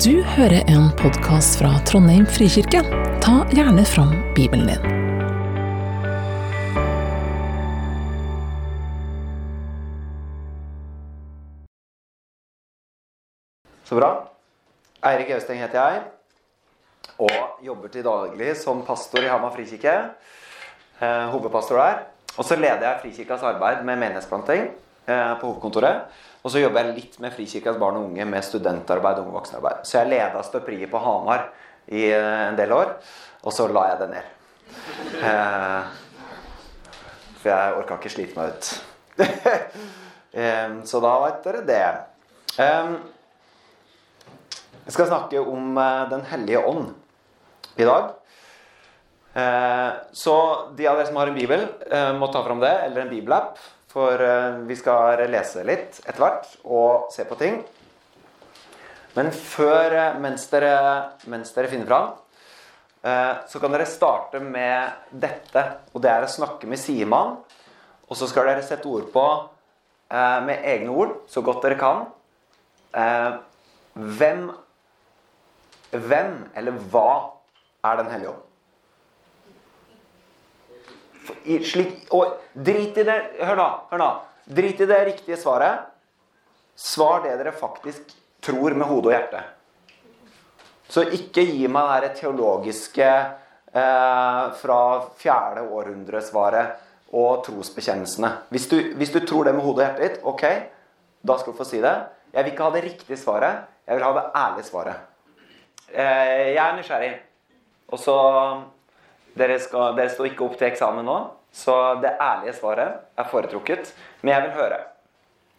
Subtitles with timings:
[0.00, 2.80] Du hører en podkast fra Trondheim frikirke.
[3.20, 4.80] Ta gjerne fram Bibelen din.
[13.84, 14.08] Så bra.
[15.10, 16.00] Eirik Austeng heter jeg,
[17.20, 19.98] og jobber til daglig som pastor i Hamar frikirke.
[21.02, 22.00] Eh, hovedpastor der.
[22.38, 24.70] Og så leder jeg Frikirkas arbeid med menighetsplanting
[25.06, 26.12] på hovedkontoret.
[26.42, 29.84] Og så jobber jeg litt med Frikirkas barn og unge med studentarbeid og voksenarbeid.
[29.86, 31.48] Så jeg leda støperiet på Hamar
[31.86, 32.96] i eh, en del år,
[33.42, 34.32] og så la jeg det ned.
[35.22, 35.82] Eh,
[37.42, 38.72] for jeg orka ikke slite meg ut.
[40.32, 41.80] Eh, så da vet dere det.
[42.64, 42.92] Eh,
[44.86, 46.86] jeg skal snakke om eh, Den hellige ånd
[47.76, 48.14] i dag.
[49.36, 50.36] Eh, Så
[50.72, 53.60] de av dere som har en bibel, eh, må ta fram det, eller en bibelapp.
[53.92, 57.60] For eh, vi skal lese litt etter hvert og se på ting.
[59.16, 60.74] Men før, eh, mens dere,
[61.28, 62.10] mens dere finner fram,
[63.04, 65.64] eh, så kan dere starte med dette.
[65.92, 67.36] Og det er å snakke med sidemann.
[68.08, 69.26] Og så skal dere sette ord på,
[70.12, 72.02] med egne ord, så godt dere kan,
[73.96, 74.42] hvem
[75.92, 77.08] hvem eller hva
[77.84, 78.51] er Den hellige ånd?
[81.66, 83.68] Slik, og drit i det Hør nå.
[83.90, 84.10] hør nå.
[84.44, 85.86] Drit i det riktige svaret.
[86.74, 89.42] Svar det dere faktisk tror med hode og hjerte.
[90.92, 94.80] Så ikke gi meg det teologiske eh, fra
[95.20, 98.32] fjerde århundre-svaret og trosbekjennelsene.
[98.52, 100.44] Hvis du, hvis du tror det med hodet og hjertet ditt, ok,
[101.22, 101.94] da skal du få si det.
[102.32, 103.64] Jeg vil ikke ha det riktige svaret.
[103.86, 105.08] Jeg vil ha det ærlige svaret.
[105.92, 107.12] Eh, jeg er nysgjerrig.
[107.92, 108.16] Og så
[109.38, 111.18] dere, skal, dere står ikke opp til eksamen nå,
[111.52, 113.92] så det ærlige svaret er foretrukket.
[114.22, 114.78] Men jeg vil høre.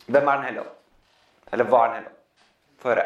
[0.07, 0.73] Hvem er Den hellige ånd?
[1.53, 2.17] Eller hva er Den hellige ånd?
[2.83, 3.05] Få høre.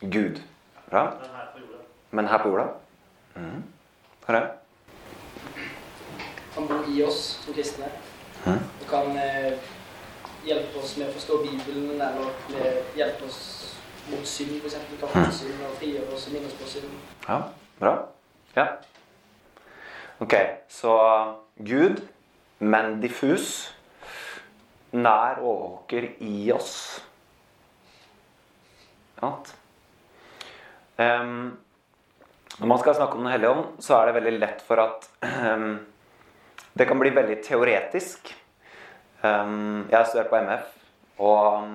[0.00, 0.42] Gud.
[0.90, 1.12] Bra.
[2.10, 2.66] Men her på jorda?
[3.34, 3.64] Mhm.
[4.20, 4.50] Få høre.
[6.54, 7.88] Han bor i oss som kristne.
[8.44, 8.60] Mhm.
[8.80, 9.58] Og kan eh,
[10.44, 13.75] hjelpe oss med å forstå Bibelen, eller hjelpe oss
[14.10, 14.76] mot synd, f.eks.
[15.00, 16.92] Ta synd og frigjøre oss og minne oss på synd.
[17.26, 17.40] Ja,
[17.80, 17.94] bra.
[18.56, 18.66] Ja.
[20.24, 20.34] Ok,
[20.72, 20.94] så
[21.60, 22.00] Gud,
[22.58, 23.74] men diffus,
[24.96, 26.76] nær overvåker i oss.
[29.20, 29.52] Sant?
[30.96, 35.08] Når man skal snakke om Den hellige ånd, så er det veldig lett for at
[35.22, 35.76] um,
[36.76, 38.32] det kan bli veldig teoretisk.
[39.20, 40.72] Um, jeg har studert på MF,
[41.18, 41.68] og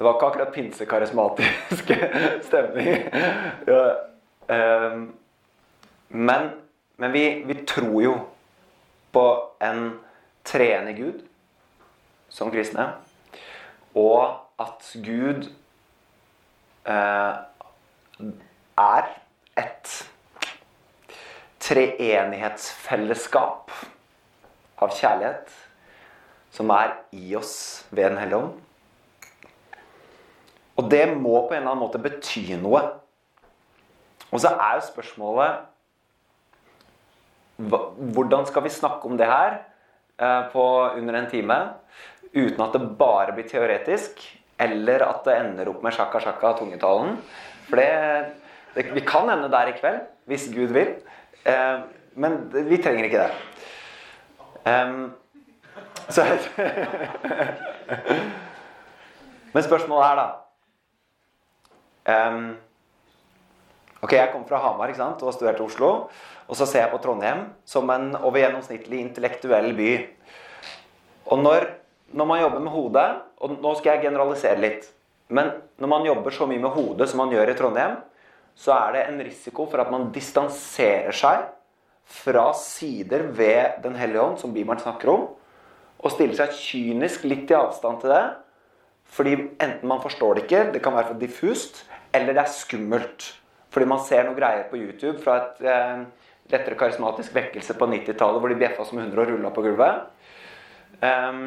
[0.00, 1.90] det var ikke akkurat pinsekarismatisk
[2.48, 3.02] stemning.
[3.68, 3.82] Ja,
[4.48, 5.02] ehm,
[6.08, 6.48] men
[7.00, 8.18] men vi, vi tror jo
[9.12, 10.00] på en
[10.44, 11.22] treende Gud
[12.28, 12.92] som kristne.
[13.96, 15.48] Og at Gud
[16.84, 17.34] eh,
[18.84, 19.08] er
[19.56, 20.04] et
[21.64, 23.72] treenighetsfellesskap
[24.76, 25.48] av kjærlighet
[26.52, 28.60] som er i oss ved Den hellige ånd.
[30.80, 32.80] Og det må på en eller annen måte bety noe.
[34.30, 35.66] Og så er jo spørsmålet
[37.60, 39.58] Hvordan skal vi snakke om det her
[40.16, 40.64] eh, på
[40.96, 41.58] under en time
[42.32, 44.22] uten at det bare blir teoretisk,
[44.56, 47.18] eller at det ender opp med sjakka sjakka tungetalen?
[47.68, 47.90] For det,
[48.72, 50.94] det Vi kan ende der i kveld, hvis Gud vil.
[51.44, 51.78] Eh,
[52.16, 53.32] men vi trenger ikke det.
[56.08, 56.24] Så
[59.52, 60.26] Men spørsmålet er da
[62.10, 62.44] Ehm,
[64.02, 65.90] ok, jeg kom fra Hamar ikke sant, og har studert i Oslo.
[66.50, 69.90] Og så ser jeg på Trondheim som en overgjennomsnittlig intellektuell by.
[71.30, 71.68] Og når,
[72.16, 73.10] når man jobber med hodet
[73.40, 74.88] Og nå skal jeg generalisere litt.
[75.32, 77.94] Men når man jobber så mye med hodet som man gjør i Trondheim,
[78.58, 81.46] så er det en risiko for at man distanserer seg
[82.10, 85.28] fra sider ved Den hellige ånd, som Bibelen snakker om,
[86.00, 88.24] og stiller seg kynisk litt i avstand til det.
[89.10, 93.26] Fordi enten man forstår det ikke, det kan være for diffust, eller det er skummelt.
[93.70, 96.02] Fordi man ser noen greier på YouTube fra et eh,
[96.50, 100.08] lettere karismatisk vekkelse på 90-tallet hvor de bjeffa som hunder og rulla på gulvet.
[101.00, 101.44] Um,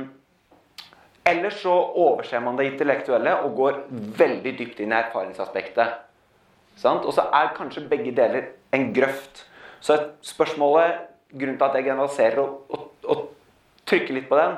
[1.27, 3.79] eller så overser man det intellektuelle og går
[4.19, 5.99] veldig dypt inn i erfaringsaspektet.
[6.79, 7.05] Sant?
[7.05, 9.45] Og så er kanskje begge deler en grøft.
[9.83, 13.23] Så spørsmålet, grunnen til at jeg generaliserer og, og, og
[13.87, 14.57] trykker litt på den,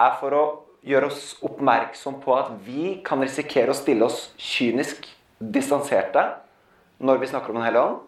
[0.00, 0.44] er for å
[0.86, 5.08] gjøre oss oppmerksom på at vi kan risikere å stille oss kynisk
[5.40, 6.22] distanserte
[7.00, 8.00] når vi snakker om Den hellige ånd.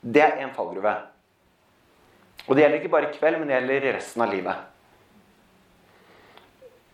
[0.00, 0.94] Det er en fallgruve.
[2.48, 4.56] Og det gjelder ikke bare i kveld, men det gjelder resten av livet.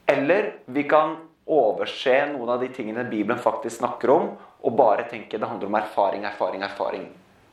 [0.09, 1.17] Eller vi kan
[1.49, 4.29] overse noen av de tingene Bibelen faktisk snakker om,
[4.59, 7.07] og bare tenke det handler om erfaring, erfaring, erfaring.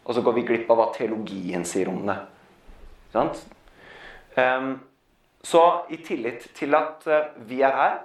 [0.06, 2.18] Og så går vi glipp av hva teologien sier om det.
[3.14, 3.42] Sant?
[4.36, 4.76] Um,
[5.46, 5.62] så
[5.94, 8.00] i tillit til at uh, vi er her,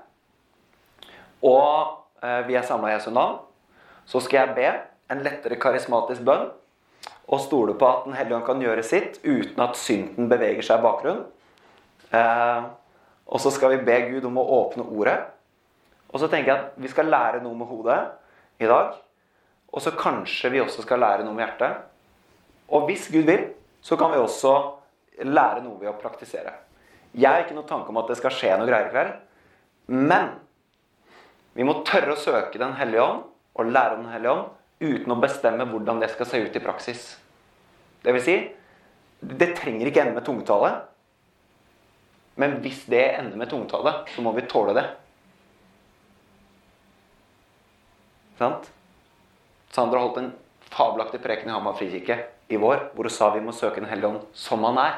[1.42, 3.40] og uh, vi er samla i Jesu navn,
[4.10, 4.70] så skal jeg be
[5.10, 6.48] en lettere karismatisk bønn
[7.30, 10.80] og stole på at Den hellige ånd kan gjøre sitt uten at synden beveger seg
[10.80, 11.26] i bakgrunnen.
[12.10, 12.64] Eh,
[13.30, 15.18] og så skal vi be Gud om å åpne ordet.
[16.10, 18.00] Og så tenker jeg at vi skal lære noe med hodet
[18.58, 18.98] i dag.
[19.70, 21.86] Og så kanskje vi også skal lære noe med hjertet.
[22.74, 23.46] Og hvis Gud vil,
[23.80, 24.56] så kan vi også
[25.22, 26.56] lære noe ved å praktisere.
[27.14, 29.14] Jeg har ikke noen tanke om at det skal skje noe greier i kveld.
[29.94, 30.34] Men
[31.54, 34.48] vi må tørre å søke Den hellige ånd og lære om Den hellige ånd
[34.80, 37.02] uten å bestemme hvordan det skal se ut i praksis.
[38.00, 38.36] Det vil si,
[39.20, 40.70] det trenger ikke ende med tungetale.
[42.40, 44.86] Men hvis det ender med tungetale, så må vi tåle det.
[48.40, 48.70] Sant?
[49.70, 50.30] Sandra holdt en
[50.72, 52.16] fabelaktig preken i Hamar frikirke
[52.50, 54.96] i vår hvor hun sa vi må søke Den hellige ånd som han er.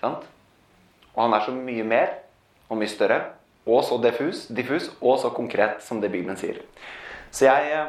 [0.00, 0.24] Sant?
[1.12, 2.16] Og han er så mye mer
[2.70, 3.20] og mye større
[3.66, 6.58] og så diffus, diffus og så konkret som det Bibelen sier.
[7.30, 7.84] Så jeg,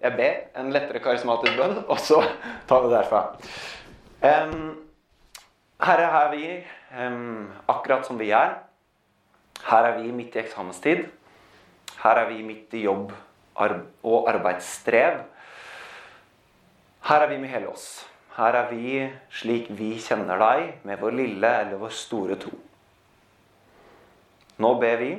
[0.00, 2.22] jeg ber en lettere karismatisk bønn, og så
[2.68, 3.24] tar vi det derfra.
[4.22, 4.78] Um,
[5.82, 6.46] Herre, her er vi
[6.94, 8.54] um, akkurat som vi er.
[9.66, 11.04] Her er vi midt i eksamenstid.
[12.02, 13.12] Her er vi midt i jobb
[13.58, 15.20] og arbeidsstrev.
[17.02, 18.04] Her er vi med hele oss.
[18.36, 19.02] Her er vi
[19.34, 22.54] slik vi kjenner deg, med vår lille eller vår store tro.
[24.60, 25.12] Nå ber vi,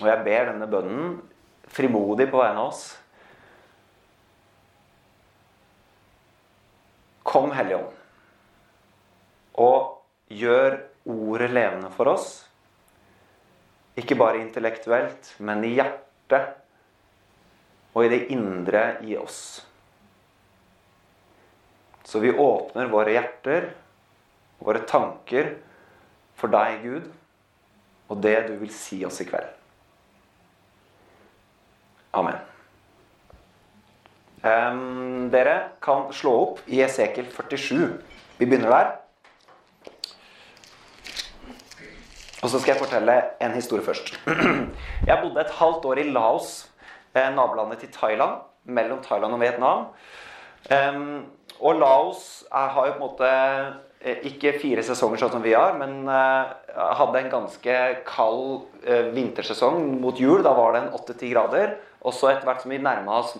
[0.00, 1.14] og jeg ber denne bønnen
[1.70, 2.84] frimodig på vegne av oss.
[7.30, 7.98] Kom, Hellige Ånd,
[9.62, 10.80] og gjør
[11.10, 12.30] ordet levende for oss.
[14.00, 16.56] Ikke bare intellektuelt, men i hjertet
[17.94, 19.60] og i det indre i oss.
[22.06, 23.68] Så vi åpner våre hjerter,
[24.58, 25.52] våre tanker,
[26.38, 27.10] for deg, Gud,
[28.10, 29.50] og det du vil si oss i kveld.
[32.18, 32.38] Amen.
[34.40, 38.00] Um, dere kan slå opp i Esekel 47.
[38.40, 38.90] Vi begynner der.
[42.40, 44.14] Og så skal jeg fortelle en historie først.
[45.08, 46.70] Jeg bodde et halvt år i Laos,
[47.14, 48.40] eh, nabolandet til Thailand.
[48.64, 49.84] Mellom Thailand og Vietnam.
[50.72, 51.26] Um,
[51.60, 53.30] og Laos er, har jo på en måte
[54.00, 56.48] ikke fire sesonger sånn som vi har, men uh,
[56.96, 57.76] hadde en ganske
[58.08, 60.40] kald uh, vintersesong mot jul.
[60.46, 61.74] Da var det en 8-10 grader.
[62.00, 63.34] Og så etter hvert som vi nærma oss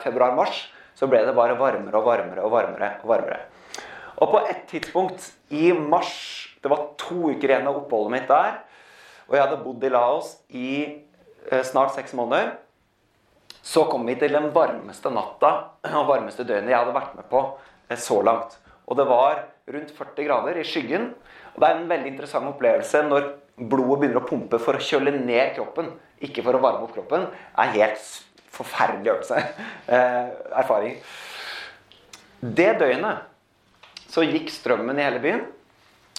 [0.00, 0.62] februar-mars,
[0.96, 2.92] så ble det bare varmere og varmere og varmere.
[3.02, 3.40] Og varmere.
[4.22, 6.14] Og på et tidspunkt i mars
[6.62, 8.60] Det var to uker igjen av oppholdet mitt der.
[9.26, 10.70] Og jeg hadde bodd i Laos i
[11.66, 12.54] snart seks måneder.
[13.64, 15.52] Så kom vi til den varmeste natta
[15.98, 17.42] og varmeste døgnet jeg hadde vært med på
[17.98, 18.60] så langt.
[18.86, 19.44] Og det var
[19.74, 21.10] rundt 40 grader i skyggen.
[21.54, 23.28] Og det er en veldig interessant opplevelse når
[23.60, 25.90] blodet begynner å pumpe for å kjøle ned kroppen,
[26.24, 27.26] ikke for å varme opp kroppen.
[27.30, 28.10] Det er en helt
[28.56, 29.44] forferdelig øvelse.
[29.90, 31.00] Eh, erfaring.
[32.38, 33.24] Det døgnet
[34.06, 35.40] så gikk strømmen i hele byen,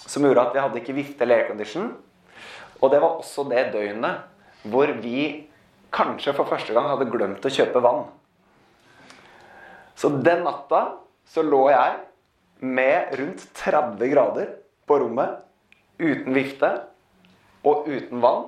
[0.03, 1.93] som gjorde at vi hadde ikke vifte eller aircondition.
[2.81, 5.47] Og det var også det døgnet hvor vi
[5.95, 8.03] kanskje for første gang hadde glemt å kjøpe vann.
[9.95, 10.81] Så den natta
[11.31, 11.99] så lå jeg
[12.61, 14.53] med rundt 30 grader
[14.87, 15.41] på rommet,
[16.01, 16.69] uten vifte
[17.65, 18.47] og uten vann.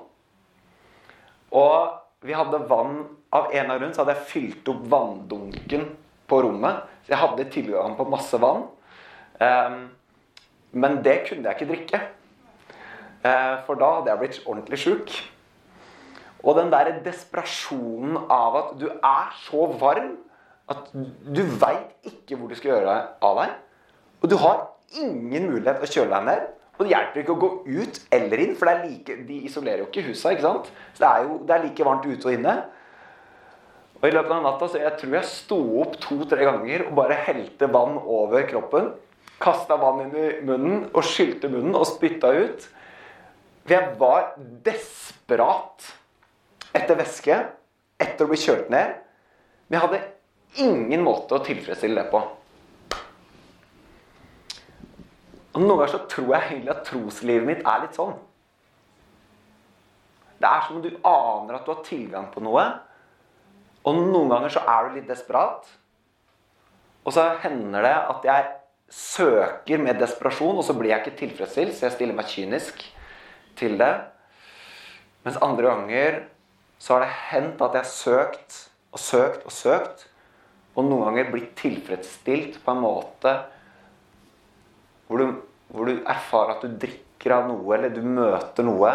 [1.53, 3.03] Og vi hadde vann
[3.34, 5.88] Av en av rundt, så hadde jeg fylt opp vanndunken
[6.29, 6.84] på rommet.
[7.01, 8.67] Så jeg hadde tilgang på masse vann.
[9.41, 9.79] Um,
[10.77, 12.01] men det kunne jeg ikke drikke.
[13.24, 15.15] Uh, for da hadde jeg blitt ordentlig sjuk.
[16.43, 20.13] Og den der desperasjonen av at du er så varm
[20.70, 23.58] at du veit ikke hvor du skal gjøre av deg.
[24.24, 24.62] Og du har
[24.96, 26.51] ingen mulighet å kjøle deg ned.
[26.74, 30.08] Og det hjelper ikke å gå ut eller inn, for like, de isolerer jo ikke
[30.08, 30.32] husa.
[30.34, 30.72] ikke sant?
[30.96, 32.56] Så det er jo det er like varmt ute og inne.
[34.00, 37.20] Og i løpet av natta så jeg tror jeg sto opp to-tre ganger og bare
[37.27, 38.89] helte vann over kroppen.
[39.44, 42.65] Kasta vann inn i munnen og skylte munnen og spytta ut.
[43.63, 44.34] For jeg var
[44.65, 45.88] desperat
[46.75, 47.38] etter væske,
[48.01, 48.98] etter å bli kjølt ned.
[49.68, 50.01] Men jeg hadde
[50.63, 52.24] ingen måte å tilfredsstille det på.
[55.54, 58.16] Og Noen ganger så tror jeg egentlig at troslivet mitt er litt sånn.
[60.42, 62.64] Det er som om du aner at du har tilgang på noe,
[63.84, 65.68] og noen ganger så er du litt desperat.
[67.04, 68.50] Og så hender det at jeg
[68.94, 72.84] søker med desperasjon, og så blir jeg ikke tilfredsstilt, så jeg stiller meg kynisk
[73.60, 73.94] til det.
[75.24, 76.20] Mens andre ganger
[76.82, 78.60] så har det hendt at jeg har søkt
[78.94, 80.08] og søkt og søkt,
[80.74, 83.36] og noen ganger blitt tilfredsstilt på en måte
[85.13, 85.34] hvor du,
[85.70, 88.93] hvor du erfarer at du drikker av noe, eller du møter noe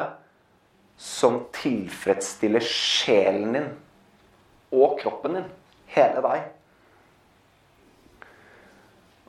[0.98, 3.68] som tilfredsstiller sjelen din
[4.74, 5.46] og kroppen din.
[5.94, 6.48] Hele deg.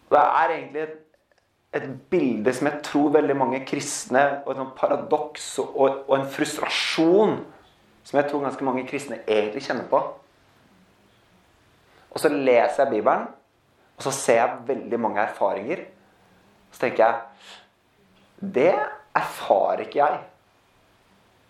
[0.10, 0.96] Det er egentlig et,
[1.78, 7.38] et bilde som jeg tror veldig mange kristne Og et paradoks og, og, en frustrasjon
[8.02, 10.02] som jeg tror ganske mange kristne egentlig kjenner på.
[12.10, 13.30] Og så leser jeg Bibelen,
[14.00, 15.86] og så ser jeg veldig mange erfaringer.
[16.72, 18.74] Så tenker jeg Det
[19.16, 20.20] erfarer ikke jeg.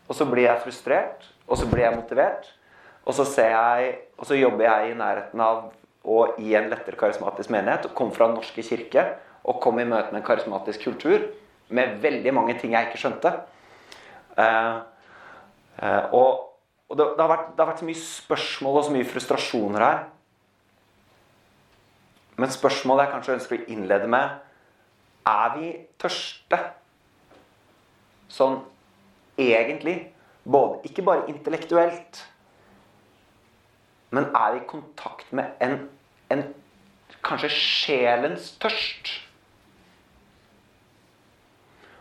[0.10, 2.48] Og så blir jeg frustrert, og så blir jeg motivert.
[3.06, 5.70] Og så, jeg, og så jobber jeg i nærheten av
[6.10, 7.86] og i en lettere karismatisk menighet.
[7.86, 9.06] og Kom fra Den norske kirke
[9.44, 11.24] og kom i møte med en karismatisk kultur
[11.70, 13.32] med veldig mange ting jeg ikke skjønte.
[14.38, 14.82] Uh,
[15.82, 16.30] uh, og,
[16.90, 19.86] og det, det, har vært, det, har vært, så mye spørsmål og så mye frustrasjoner
[19.86, 20.04] her.
[22.40, 24.38] Men spørsmålet jeg kanskje ønsker å innlede med,
[25.30, 25.72] er vi
[26.02, 26.60] tørste?
[28.30, 28.60] Sånn
[29.40, 29.98] egentlig.
[30.50, 32.22] Både, ikke bare intellektuelt,
[34.16, 35.76] men er i kontakt med en,
[36.34, 36.46] en
[37.26, 39.12] kanskje sjelens tørst.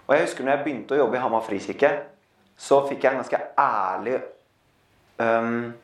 [0.07, 1.91] Og jeg husker når jeg begynte å jobbe i Hamar frikirke,
[2.59, 4.17] så fikk jeg en ganske ærlig
[5.21, 5.75] um,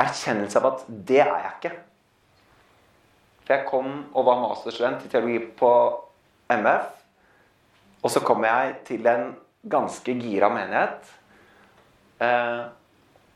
[0.00, 1.72] erkjennelse av at det er jeg ikke.
[3.42, 5.72] For jeg kom og var masterstudent i teologi på
[6.60, 6.90] MF.
[8.02, 9.32] Og så kom jeg til en
[9.70, 11.10] ganske gira menighet.
[12.22, 12.62] Eh,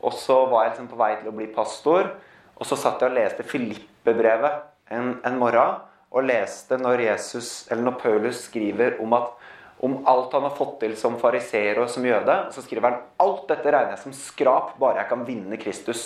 [0.06, 2.11] og så var jeg liksom på vei til å bli pastor.
[2.56, 5.82] Og så satt jeg og leste Filippe-brevet en, en, morgen.
[6.16, 9.32] Og leste når, Jesus, eller når Paulus skriver om, at,
[9.85, 12.37] om alt han har fått til som fariseer og som jøde.
[12.54, 16.04] Så skriver han alt dette regner jeg som skrap, bare jeg kan vinne Kristus.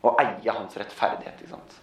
[0.00, 1.40] Og eie hans rettferdighet.
[1.42, 1.78] ikke sant?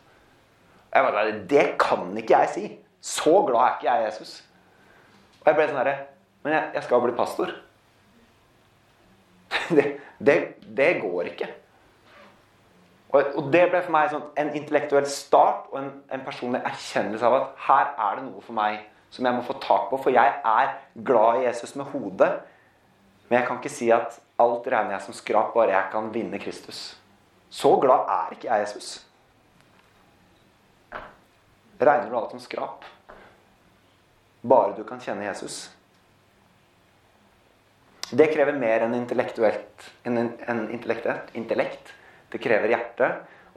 [0.93, 2.67] Jeg bare, Det kan ikke jeg si!
[3.07, 4.33] Så glad er ikke jeg i Jesus.
[5.39, 5.95] Og jeg ble sånn herre
[6.43, 7.53] Men jeg, jeg skal bli pastor.
[9.77, 9.85] det,
[10.19, 10.35] det,
[10.75, 11.47] det går ikke.
[13.09, 17.27] Og, og, det ble for meg sånn, en intellektuell start og en, en, personlig erkjennelse
[17.27, 18.81] av at her er det noe for meg
[19.13, 19.99] som jeg må få tak på.
[20.03, 20.73] For jeg er
[21.07, 22.33] glad i Jesus med hodet,
[23.27, 26.39] men jeg kan ikke si at alt regner jeg som skrap, bare jeg kan vinne
[26.43, 26.81] Kristus.
[27.49, 28.91] Så glad er ikke jeg Jesus.
[31.79, 32.85] Regner du alt som skrap?
[34.47, 35.65] Bare du kan kjenne Jesus.
[38.07, 40.19] Det krever mer enn intellektuelt en
[40.71, 41.91] intellekt.
[42.31, 43.09] Det krever hjerte.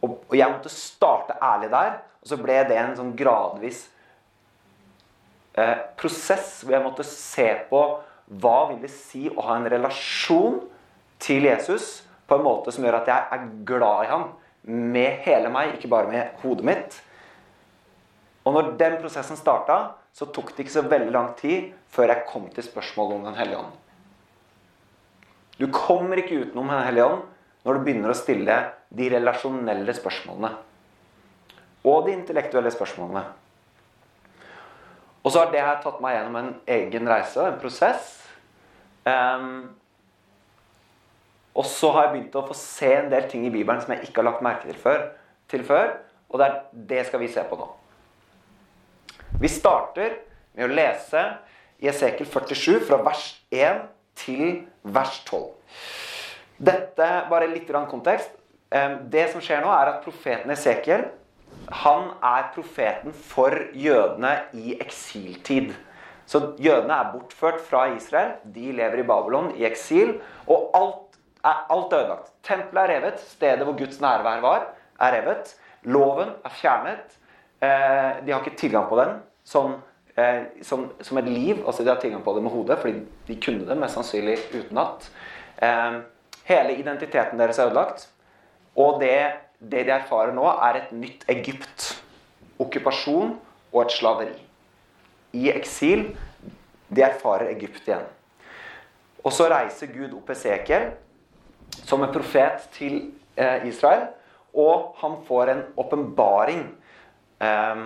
[0.02, 2.00] Og, jeg måtte starte ærlig der.
[2.20, 3.84] Og så ble det en sånn gradvis
[5.54, 7.82] eh, prosess hvor jeg måtte se på
[8.40, 10.60] hva vil det si å ha en relasjon
[11.22, 14.26] til Jesus på en måte som gjør at jeg er glad i ham
[14.70, 16.98] med hele meg, ikke bare med hodet mitt.
[18.44, 22.26] Og når den prosessen starta, så tok det ikke så veldig lang tid før jeg
[22.28, 23.76] kom til spørsmålet om Den hellige ånd.
[25.60, 27.22] Du kommer ikke utenom Den hellige ånd
[27.64, 28.56] når du begynner å stille
[28.96, 30.50] de relasjonelle spørsmålene.
[31.84, 33.24] Og de intellektuelle spørsmålene.
[35.20, 38.14] Og så har det her tatt meg gjennom en egen reise, en prosess.
[39.04, 39.68] Um,
[41.52, 44.08] og så har jeg begynt å få se en del ting i Bibelen som jeg
[44.08, 45.10] ikke har lagt merke til før.
[45.50, 45.92] Til før
[46.30, 47.66] og det, er, det skal vi se på nå.
[49.38, 50.18] Vi starter
[50.56, 51.22] med å lese
[51.80, 53.86] i Esekel 47 fra vers 1
[54.18, 54.44] til
[54.82, 55.46] vers 12.
[56.60, 58.34] Dette, bare litt kontekst.
[59.10, 61.08] Det som skjer nå, er at profeten Esekiel
[61.70, 65.72] han er profeten for jødene i eksiltid.
[66.26, 68.36] Så jødene er bortført fra Israel.
[68.44, 70.16] De lever i Babylon i eksil.
[70.46, 72.32] Og alt er alt ødelagt.
[72.46, 73.22] Tempelet er revet.
[73.22, 74.66] Stedet hvor Guds nærvær var,
[75.00, 75.54] er revet.
[75.82, 77.18] Loven er fjernet.
[77.60, 79.74] Eh, de har ikke tilgang på den sånn
[80.16, 81.60] eh, som, som, et liv.
[81.66, 85.10] altså De har tilgang på det med hodet, fordi de kunne det mest sannsynlig utenat.
[85.60, 86.00] Eh,
[86.48, 88.08] hele identiteten deres er ødelagt.
[88.78, 89.16] Og det,
[89.58, 91.90] det, de erfarer nå, er et nytt Egypt.
[92.60, 93.36] Okkupasjon
[93.72, 94.38] og et slaveri.
[95.36, 96.08] I eksil.
[96.90, 98.08] De erfarer Egypt igjen.
[99.20, 100.90] Og så reiser Gud opp Esekiel
[101.84, 104.08] som en profet til eh, Israel.
[104.56, 106.64] Og han får en åpenbaring.
[107.40, 107.84] Eh,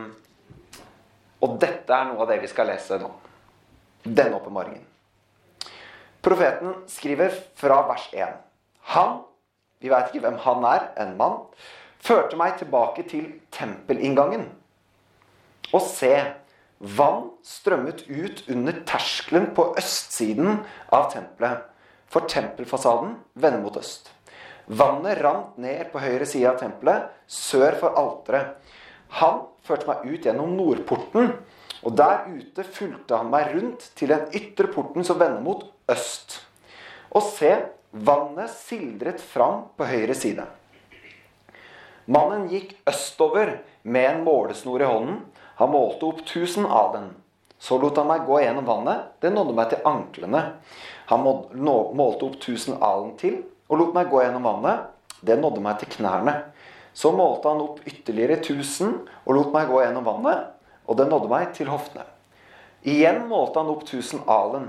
[1.45, 3.11] og dette er noe av det vi skal lese nå.
[4.05, 4.85] Denne åpenbaringen.
[6.25, 8.37] Profeten skriver fra vers 1.
[8.95, 9.19] Han,
[9.81, 11.43] vi veit ikke hvem han er, en mann,
[12.05, 14.47] førte meg tilbake til tempelinngangen.
[15.75, 16.15] Og se,
[16.79, 21.71] vann strømmet ut under terskelen på østsiden av tempelet.
[22.15, 24.11] for tempelfasaden vender mot øst.
[24.67, 28.55] Vannet rant ned på høyre side av tempelet, sør for alteret.
[29.21, 31.33] Han førte meg ut gjennom nordporten,
[31.85, 36.41] og der ute fulgte han meg rundt til den ytre porten som vender mot øst.
[37.15, 37.53] Og se,
[37.93, 40.47] vannet sildret fram på høyre side.
[42.11, 45.21] Mannen gikk østover med en målesnor i hånden.
[45.61, 47.13] Han målte opp 1000 den.
[47.59, 49.15] Så lot han meg gå gjennom vannet.
[49.23, 50.43] Det nådde meg til anklene.
[51.09, 54.91] Han målte opp 1000 alen til og lot meg gå gjennom vannet.
[55.25, 56.35] Det nådde meg til knærne.
[56.95, 58.95] Så målte han opp ytterligere 1000
[59.27, 60.51] og lot meg gå gjennom vannet.
[60.87, 62.05] Og det nådde meg til hoftene.
[62.85, 64.69] Igjen målte han opp 1000 alen.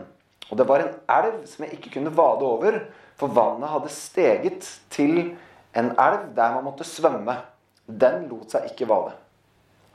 [0.49, 2.79] Og det var en elv som jeg ikke kunne vade over,
[3.19, 5.35] for vannet hadde steget til
[5.75, 7.37] en elv der man måtte svømme.
[7.85, 9.13] Den lot seg ikke vade.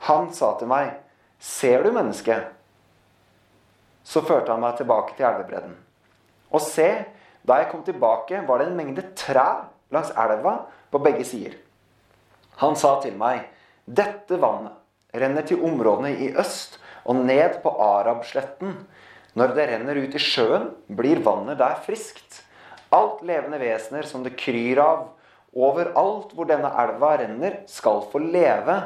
[0.07, 0.97] Han sa til meg,
[1.39, 2.53] 'Ser du mennesket?'
[4.03, 5.75] Så førte han meg tilbake til elvebredden.
[6.51, 7.05] Og se,
[7.47, 11.53] da jeg kom tilbake, var det en mengde trær langs elva på begge sider.
[12.57, 13.47] Han sa til meg,
[13.87, 14.77] 'Dette vannet
[15.13, 18.85] renner til områdene i øst og ned på Arabsletten.'
[19.33, 22.43] Når det renner ut i sjøen, blir vannet der friskt.
[22.91, 25.05] Alt levende vesener som det kryr av,
[25.51, 28.77] Overalt hvor denne elva renner, skal få leve.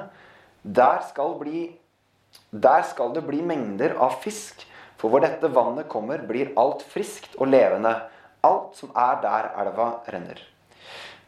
[0.65, 1.67] Der skal, bli,
[2.49, 4.65] der skal det bli mengder av fisk.
[4.97, 7.93] For hvor dette vannet kommer, blir alt friskt og levende.
[8.45, 10.41] Alt som er der elva renner.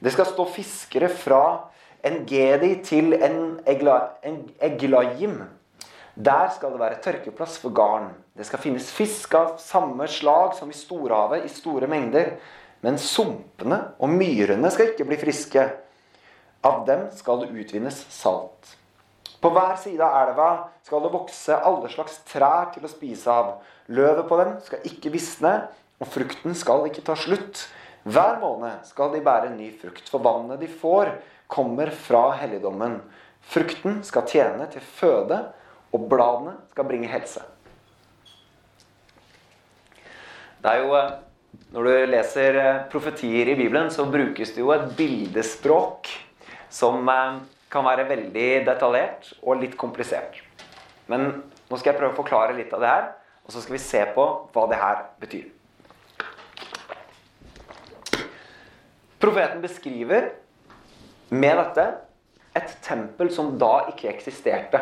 [0.01, 1.43] Det skal stå fiskere fra
[2.05, 5.41] Engedi til en, egla, en Eglaim.
[6.17, 8.09] Der skal det være tørkeplass for garn.
[8.37, 12.35] Det skal finnes fisk av samme slag som i storhavet i store mengder.
[12.85, 15.65] Men sumpene og myrene skal ikke bli friske.
[16.65, 18.77] Av dem skal det utvinnes salt.
[19.41, 20.49] På hver side av elva
[20.85, 23.51] skal det vokse alle slags trær til å spise av.
[23.93, 25.53] Løvet på dem skal ikke visne,
[26.01, 27.67] og frukten skal ikke ta slutt.
[28.07, 31.13] Hver måned skal de bære ny frukt, for vannet de får,
[31.47, 32.99] kommer fra helligdommen.
[33.47, 35.39] Frukten skal tjene til føde,
[35.95, 37.43] og bladene skal bringe helse.
[40.61, 41.13] Det er jo eh,
[41.71, 46.09] når du leser eh, profetier i Bibelen, så brukes det jo et bildespråk
[46.73, 47.39] som eh,
[47.71, 50.41] kan være veldig detaljert og litt komplisert.
[51.07, 51.29] Men
[51.67, 53.07] nå skal jeg prøve å forklare litt av det her,
[53.47, 55.47] og så skal vi se på hva det her betyr.
[59.17, 60.29] Profeten beskriver
[61.29, 61.87] med dette
[62.57, 64.81] et tempel som da ikke eksisterte.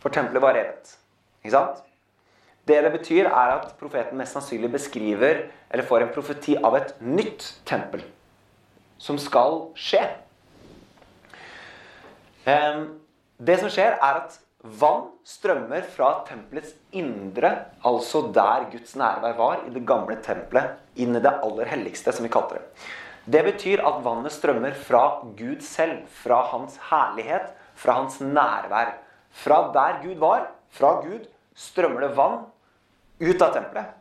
[0.00, 0.96] For tempelet var revet.
[1.42, 1.80] Ikke sant?
[2.68, 6.92] Det det betyr, er at profeten mest sannsynlig beskriver eller får en profeti av et
[7.00, 8.04] nytt tempel
[9.00, 10.02] som skal skje.
[12.44, 14.36] Det som skjer, er at
[14.80, 17.52] vann strømmer fra tempelets indre,
[17.86, 22.26] altså der Guds nærvær var, i det gamle tempelet, inn i det aller helligste, som
[22.26, 22.66] vi kalte det.
[23.30, 25.02] Det betyr at vannet strømmer fra
[25.38, 28.96] Gud selv, fra hans herlighet, fra hans nærvær.
[29.30, 32.40] Fra der Gud var, fra Gud, strømmer det vann
[33.20, 33.94] ut av tempelet.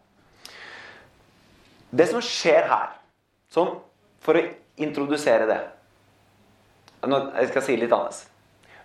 [1.91, 2.89] Det som skjer her,
[3.53, 3.75] sånn
[4.23, 4.47] for å
[4.79, 5.59] introdusere det
[6.99, 8.25] Jeg skal si litt annerledes.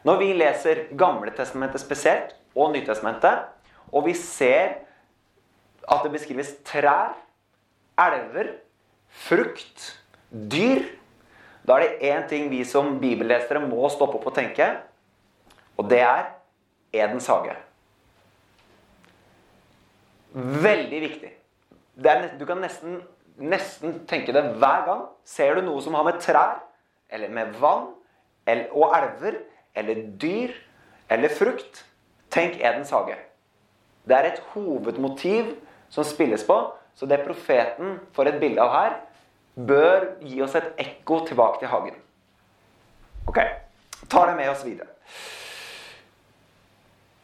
[0.04, 3.48] Når vi leser Gamletestamentet spesielt, og Nytestamentet,
[3.90, 4.76] og vi ser
[5.90, 7.16] at det beskrives trær,
[7.98, 8.52] elver,
[9.26, 10.04] frukt,
[10.35, 10.85] dyr
[11.64, 14.66] Da er det én ting vi som bibellesere må stoppe opp og tenke,
[15.81, 16.27] og det er
[16.92, 17.55] Edens hage.
[20.35, 21.31] Veldig viktig.
[22.05, 22.99] Er, du kan nesten,
[23.40, 25.03] nesten, tenke det hver gang.
[25.25, 26.61] Ser du noe som har med trær,
[27.09, 27.94] eller med vann
[28.44, 29.40] eller, og elver,
[29.75, 30.53] eller dyr
[31.11, 31.85] eller frukt,
[32.33, 33.16] tenk Edens hage.
[34.05, 35.55] Det er et hovedmotiv
[35.92, 36.57] som spilles på,
[36.94, 38.97] så det profeten får et bilde av her,
[39.55, 41.97] bør gi oss et ekko tilbake til hagen.
[43.31, 43.38] Ok,
[44.11, 44.90] tar det med oss videre.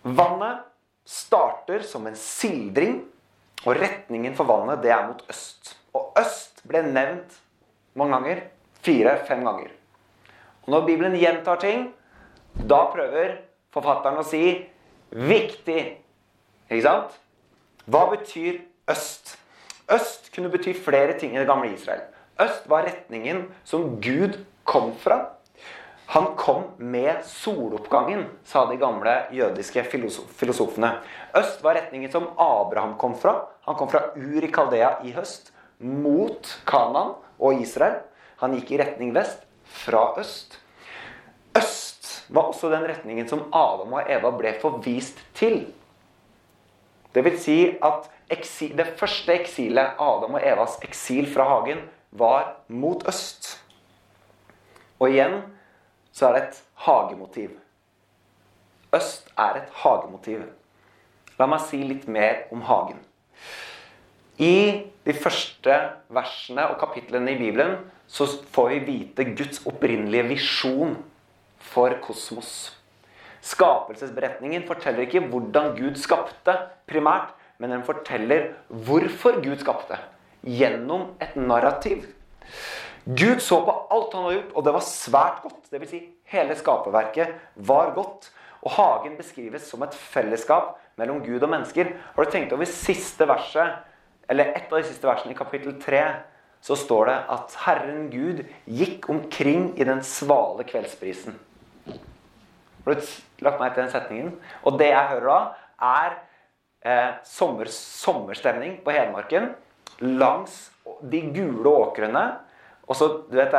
[0.02, 0.64] Vannet
[1.04, 3.02] starter som en sildring,
[3.66, 5.74] og retningen for vannet det er mot øst.
[5.92, 7.36] Og øst ble nevnt
[7.98, 8.42] mange ganger.
[8.80, 9.72] Fire-fem ganger.
[10.64, 11.90] Og når Bibelen gjentar ting,
[12.54, 13.34] da prøver
[13.74, 14.70] forfatteren å si
[15.12, 15.98] 'viktig'.
[16.70, 17.18] Ikke sant?
[17.84, 19.36] Hva betyr øst?
[19.90, 22.00] Øst kunne bety flere ting i det gamle Israel.
[22.40, 25.26] Øst var retningen som Gud kom fra
[26.10, 29.84] han kom med soloppgangen, sa de gamle jødiske
[30.34, 30.88] filosofene.
[31.38, 33.36] Øst var retningen som Abraham kom fra.
[33.62, 38.00] Han kom fra Ur i Kaldea i høst, mot Kanan og Israel.
[38.42, 40.58] Han gikk i retning vest, fra øst.
[41.54, 45.68] Øst var også den retningen som Adam og Eva ble forvist til.
[47.14, 52.56] Det vil si at eksil, det første eksilet, Adam og Evas eksil fra hagen, var
[52.68, 53.56] mot øst.
[54.98, 55.40] Og igjen
[56.12, 57.50] så er det et hagemotiv.
[58.94, 60.42] Øst er et hagemotiv.
[61.38, 62.98] La meg si litt mer om hagen.
[64.40, 65.76] I de første
[66.12, 67.78] versene og kapitlene i Bibelen
[68.10, 70.96] så får vi vite Guds opprinnelige visjon
[71.70, 72.72] for kosmos.
[73.40, 76.56] Skapelsesberetningen forteller ikke hvordan Gud skapte
[76.88, 79.96] primært, men den forteller hvorfor Gud skapte.
[80.46, 82.06] Gjennom et narrativ.
[83.04, 85.60] Gud så på alt han hadde gjort, og det var svært godt.
[85.72, 86.00] Det vil si,
[86.32, 87.34] hele skaperverket
[87.68, 88.30] var godt.
[88.60, 91.94] Og hagen beskrives som et fellesskap mellom Gud og mennesker.
[92.16, 93.80] Har du tenkt over siste verset,
[94.30, 96.02] eller et av de siste versene i kapittel 3,
[96.60, 101.38] så står det at Herren Gud gikk omkring i den svale kveldsprisen.
[102.84, 103.08] Har du
[103.44, 104.34] lagt meg til den setningen?
[104.68, 105.38] Og det jeg hører da,
[105.80, 106.14] er
[106.84, 109.54] eh, sommer, sommerstemning på Hedmarken
[110.00, 110.70] langs
[111.02, 112.24] de gule åkrene.
[112.88, 113.54] Og så, du vet,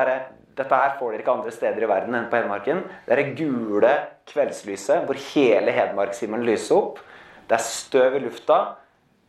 [0.52, 2.82] Dette her får dere ikke andre steder i verden enn på Hedmarken.
[3.06, 3.92] Det er det gule
[4.28, 7.00] kveldslyset hvor hele Hedmarkshimmelen lyser opp.
[7.48, 8.58] Det er støv i lufta.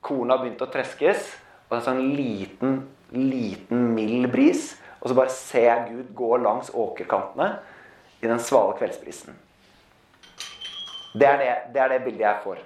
[0.03, 1.31] Kornet har begynt å treskes.
[1.69, 2.75] Og det en sånn liten,
[3.15, 4.73] liten, mild bris.
[4.99, 7.49] Og så bare ser jeg Gud gå langs åkerkantene
[8.19, 9.39] i den svale kveldsbrisen.
[11.15, 12.61] Det er det, det er det bildet jeg får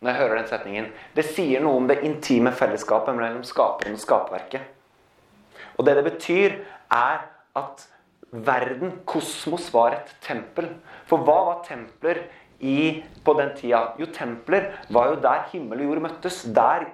[0.00, 0.90] når jeg hører den setningen.
[1.16, 4.74] Det sier noe om det intime fellesskapet mellom skaperen og skaperverket.
[5.78, 6.58] Og det det betyr,
[6.90, 7.24] er
[7.58, 7.86] at
[8.30, 10.70] verden, kosmos, var et tempel.
[11.08, 12.24] For hva var templer
[12.60, 13.82] i, på den tida?
[13.98, 16.42] Jo, templer var jo der himmel og jord møttes.
[16.54, 16.88] Der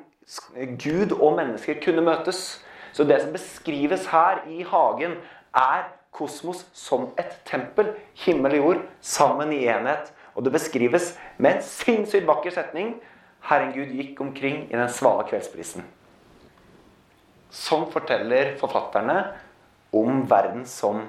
[0.80, 2.64] Gud og mennesker kunne møtes.
[2.92, 5.18] Så det som beskrives her i hagen,
[5.54, 7.92] er kosmos som et tempel.
[8.24, 10.12] Himmel og jord sammen i enhet.
[10.35, 12.97] Og det beskrives med en sinnssykt vakker setning.
[13.44, 15.85] Herren Gud gikk omkring i den svale kveldsprisen.
[17.55, 19.18] Sånn forteller forfatterne
[19.94, 21.05] om verden som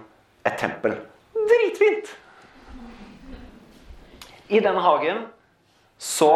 [0.46, 1.00] et tempel.
[1.34, 2.12] Dritfint!
[4.54, 5.26] I denne hagen
[5.98, 6.34] så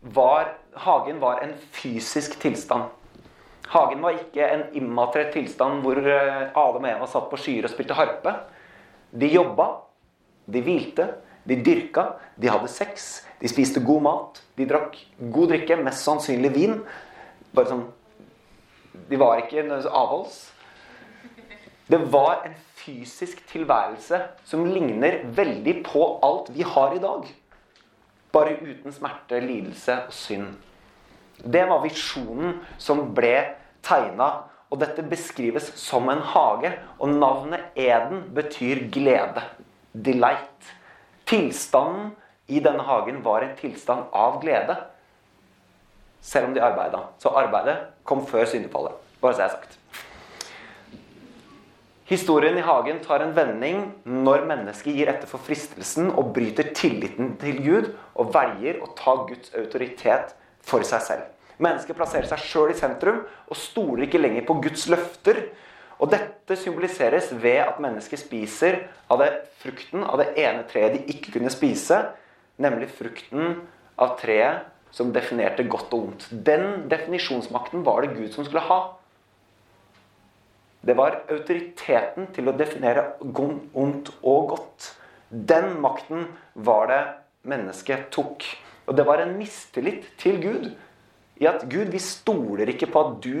[0.00, 2.92] var Hagen var en fysisk tilstand.
[3.72, 7.72] Hagen var ikke en immateriell tilstand hvor eh, Adam og Eva satt på skyer og
[7.72, 8.32] spilte harpe.
[9.10, 9.66] De jobba,
[10.46, 11.08] de hvilte,
[11.48, 14.98] de dyrka, de hadde sex, de spiste god mat, de drakk
[15.32, 16.78] god drikke, mest sannsynlig vin.
[17.54, 17.88] Bare sånn
[19.10, 20.50] De var ikke avholds.
[21.90, 27.24] Det var en fysisk tilværelse som ligner veldig på alt vi har i dag.
[28.30, 30.52] Bare uten smerte, lidelse og synd.
[31.42, 33.34] Det var visjonen som ble
[33.82, 34.30] tegna.
[34.70, 36.70] Og dette beskrives som en hage.
[37.02, 39.42] Og navnet Eden betyr glede.
[39.90, 40.76] Delight.
[41.30, 42.10] Tilstanden
[42.50, 44.74] i denne hagen var en tilstand av glede.
[46.20, 47.04] Selv om de arbeida.
[47.22, 48.96] Så arbeidet kom før syndefallet.
[49.22, 49.76] Bare så jeg har sagt.
[52.10, 57.36] Historien i hagen tar en vending når mennesket gir etter for fristelsen og bryter tilliten
[57.38, 60.34] til Gud og velger å ta Guds autoritet
[60.66, 61.28] for seg selv.
[61.62, 65.44] Mennesket plasserer seg sjøl i sentrum og stoler ikke lenger på Guds løfter
[66.00, 68.78] og dette symboliseres ved at mennesket spiser
[69.12, 71.98] av det frukten av det ene treet de ikke kunne spise,
[72.60, 73.58] nemlig frukten
[74.00, 76.26] av treet som definerte godt og ondt.
[76.32, 78.80] Den definisjonsmakten var det Gud som skulle ha.
[80.80, 84.94] Det var autoriteten til å definere ondt og godt.
[85.28, 87.02] Den makten var det
[87.50, 88.46] mennesket tok.
[88.88, 90.70] Og det var en mistillit til Gud.
[91.40, 93.36] I at Gud, vi stoler ikke på at du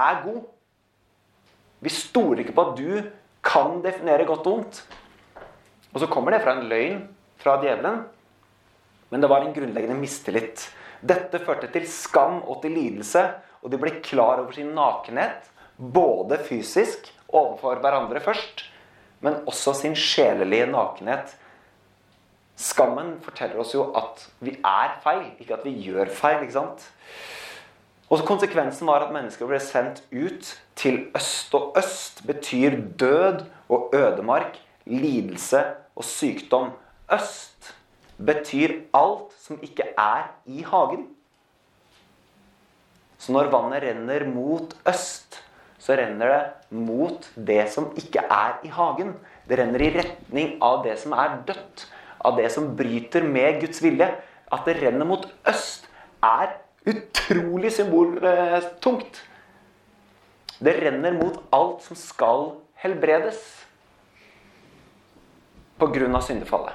[0.00, 0.42] er god.
[1.82, 3.10] Vi stoler ikke på at du
[3.42, 4.82] kan definere godt og vondt.
[5.92, 7.00] Og så kommer det fra en løgn
[7.42, 8.04] fra djevelen.
[9.10, 10.68] Men det var en grunnleggende mistillit.
[11.02, 13.24] Dette førte til skam og til lidelse,
[13.62, 18.64] og de ble klar over sin nakenhet, både fysisk overfor hverandre først,
[19.22, 21.34] men også sin sjelelige nakenhet.
[22.62, 26.42] Skammen forteller oss jo at vi er feil, ikke at vi gjør feil.
[26.44, 26.86] ikke sant?
[28.12, 31.54] Og Konsekvensen var at mennesker ble sendt ut til øst.
[31.56, 35.62] Og øst betyr død og ødemark, lidelse
[35.96, 36.74] og sykdom.
[37.08, 37.72] Øst
[38.20, 41.06] betyr alt som ikke er i hagen.
[43.16, 45.38] Så når vannet renner mot øst,
[45.78, 49.14] så renner det mot det som ikke er i hagen.
[49.48, 51.86] Det renner i retning av det som er dødt,
[52.20, 54.10] av det som bryter med Guds vilje.
[54.52, 55.88] At det renner mot øst,
[56.22, 59.22] er Utrolig symboltungt.
[60.58, 62.48] Det renner mot alt som skal
[62.82, 63.38] helbredes
[65.78, 66.20] pga.
[66.20, 66.74] syndefallet.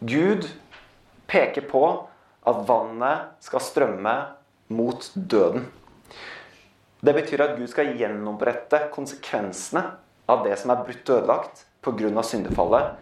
[0.00, 0.48] Gud
[1.26, 1.84] peker på
[2.48, 4.14] at vannet skal strømme
[4.68, 5.66] mot døden.
[7.00, 9.84] Det betyr at Gud skal gjennombrette konsekvensene
[10.28, 12.22] av det som er brutt ødelagt pga.
[12.22, 12.96] syndefallet.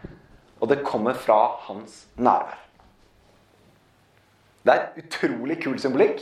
[0.61, 2.67] Og det kommer fra hans nærvær.
[4.68, 6.18] Det er utrolig kul symbolikk.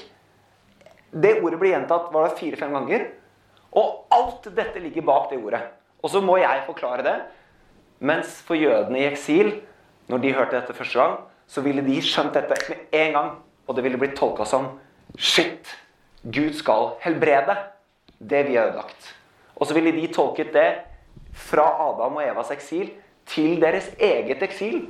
[1.11, 3.09] Det ordet blir gjentatt var det fire-fem ganger.
[3.75, 5.65] Og alt dette ligger bak det ordet.
[5.99, 7.17] Og så må jeg forklare det.
[7.99, 9.51] Mens for jødene i eksil,
[10.07, 11.17] når de hørte dette første gang,
[11.51, 13.33] så ville de skjønt dette med en gang.
[13.67, 14.77] Og det ville blitt tolka som
[15.19, 15.67] Shit!
[16.23, 17.55] Gud skal helbrede
[18.19, 19.15] det vi har ødelagt.
[19.57, 20.69] Og så ville de tolket det
[21.35, 22.93] fra Adam og Evas eksil
[23.27, 24.87] til deres eget eksil.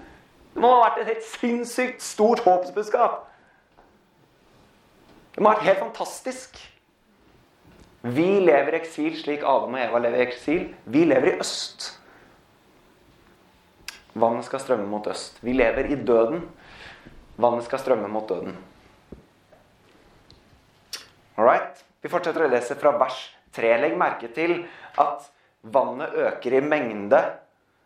[0.53, 3.25] Det må ha vært et helt sinnssykt stort håpsbudskap.
[5.37, 6.57] Det må ha vært helt fantastisk.
[8.07, 10.63] Vi lever i eksil slik Adam og Eva lever i eksil.
[10.89, 11.91] Vi lever i øst.
[14.17, 15.37] Vannet skal strømme mot øst.
[15.45, 16.47] Vi lever i døden.
[17.37, 18.57] Vannet skal strømme mot døden.
[21.37, 21.85] All right?
[22.01, 23.19] Vi fortsetter å lese fra vers
[23.59, 23.75] 3.
[23.83, 24.63] Legg merke til
[24.97, 25.29] at
[25.61, 27.21] vannet øker i mengde.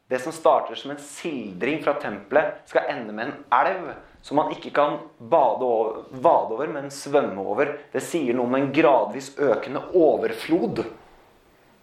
[0.07, 3.91] Det som starter som en sildring fra tempelet, skal ende med en elv
[4.22, 7.72] som man ikke kan bade over, vade over, men svømme over.
[7.92, 10.85] Det sier noe om en gradvis økende overflod.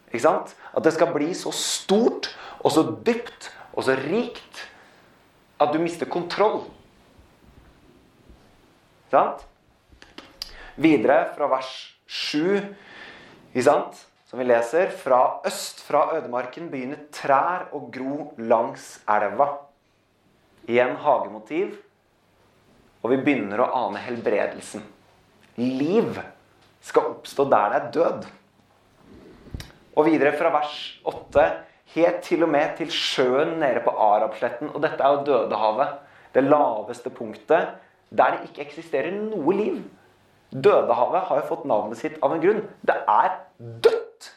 [0.08, 0.54] Ikke sant?
[0.72, 2.30] At det skal bli så stort
[2.62, 4.66] og så dypt og så rikt
[5.58, 6.62] at du mister kontroll.
[6.62, 6.78] Ikke
[9.08, 9.44] Sant?
[10.78, 11.72] Videre fra vers
[12.06, 12.60] 7,
[13.50, 14.04] ikke sant?
[14.28, 19.46] som vi leser, fra øst fra ødemarken begynner trær å gro langs elva.
[20.68, 21.78] Igjen hagemotiv.
[23.02, 24.82] Og vi begynner å ane helbredelsen.
[25.58, 26.18] Liv
[26.84, 28.28] skal oppstå der det er død.
[29.98, 31.46] Og videre fra vers 8
[31.94, 34.70] helt til og med til sjøen nede på Arabsletten.
[34.74, 35.94] Og dette er jo Dødehavet.
[36.34, 37.76] Det laveste punktet
[38.08, 39.80] der det ikke eksisterer noe liv.
[40.52, 42.62] Dødehavet har jo fått navnet sitt av en grunn.
[42.80, 44.30] Det er dødt.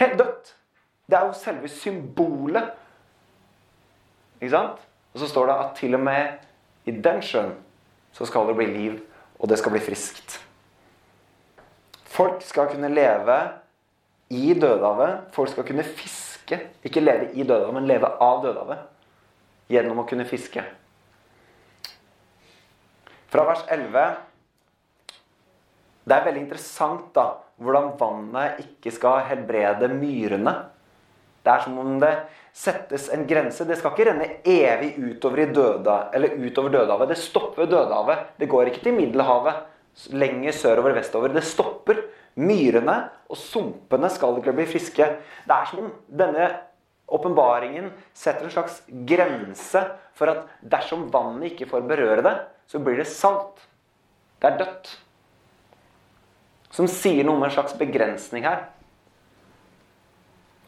[0.00, 0.52] Helt dødt.
[1.08, 2.74] Det er jo selve symbolet.
[4.40, 4.84] Ikke sant?
[5.18, 6.44] Og så står det at til og med
[6.86, 7.56] i den sjøen
[8.14, 9.00] så skal det bli liv,
[9.42, 10.36] og det skal bli friskt.
[12.06, 13.38] Folk skal kunne leve
[14.30, 15.32] i Dødehavet.
[15.34, 16.60] Folk skal kunne fiske.
[16.86, 18.86] Ikke leve i Dødehavet, men leve av Dødehavet.
[19.74, 20.62] Gjennom å kunne fiske.
[23.28, 24.06] Fra vers 11
[26.06, 27.26] Det er veldig interessant da,
[27.58, 30.54] hvordan vannet ikke skal helbrede myrene.
[31.48, 32.12] Det er som om det
[32.52, 33.64] settes en grense.
[33.64, 37.14] Det skal ikke renne evig utover, eller utover Dødehavet.
[37.14, 38.26] Det stopper Dødehavet.
[38.36, 39.64] Det går ikke til Middelhavet
[40.12, 41.32] lenger sørover vestover.
[41.32, 42.04] Det stopper.
[42.38, 45.08] Myrene og sumpene skal ikke bli friske.
[45.48, 45.88] Det er som om
[46.20, 46.52] denne
[47.08, 49.82] åpenbaringen setter en slags grense
[50.14, 52.34] for at dersom vannet ikke får berøre det,
[52.68, 53.64] så blir det salt.
[54.38, 54.92] Det er dødt.
[56.76, 58.68] Som sier noe om en slags begrensning her.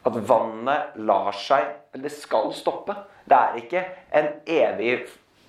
[0.06, 2.94] At vannet lar seg Eller skal stoppe.
[3.28, 3.82] Det er ikke
[4.16, 5.00] en evig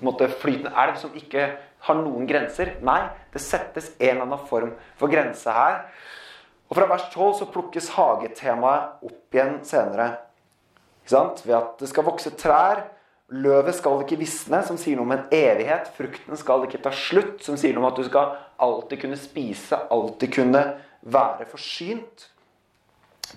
[0.01, 1.45] måte, flytende elv som ikke
[1.85, 2.75] har noen grenser.
[2.85, 5.83] Nei, det settes en eller annen form for grense her.
[6.69, 10.09] Og Fra vers 12 så plukkes hagetemaet opp igjen senere.
[11.11, 12.85] Ved at det skal vokse trær.
[13.31, 15.89] Løvet skal ikke visne, som sier noe om en evighet.
[15.95, 19.79] Frukten skal ikke ta slutt, som sier noe om at du skal alltid kunne spise,
[19.91, 20.63] alltid kunne
[21.01, 22.30] være forsynt.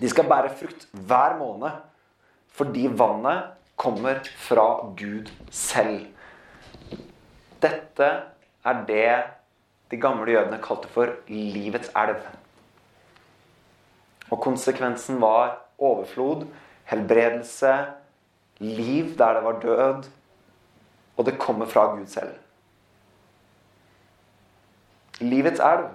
[0.01, 1.83] De skal bære frukt hver måned
[2.55, 6.05] fordi vannet kommer fra Gud selv.
[7.63, 8.09] Dette
[8.65, 9.11] er det
[9.91, 12.21] de gamle jødene kalte for livets elv.
[14.31, 16.45] Og konsekvensen var overflod,
[16.89, 17.73] helbredelse,
[18.59, 20.07] liv der det var død.
[21.17, 22.33] Og det kommer fra Gud selv.
[25.19, 25.91] Livets elv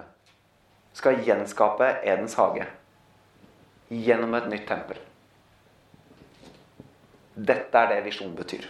[0.96, 2.66] skal gjenskape Edens hage
[3.90, 4.98] gjennom et nytt tempel.
[7.34, 8.66] Dette er det visjonen betyr.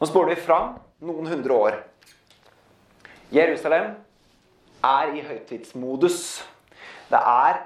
[0.00, 1.78] Nå spoler vi fram noen hundre år.
[3.34, 3.92] Jerusalem
[4.84, 6.20] er i høytidsmodus.
[7.10, 7.60] Det er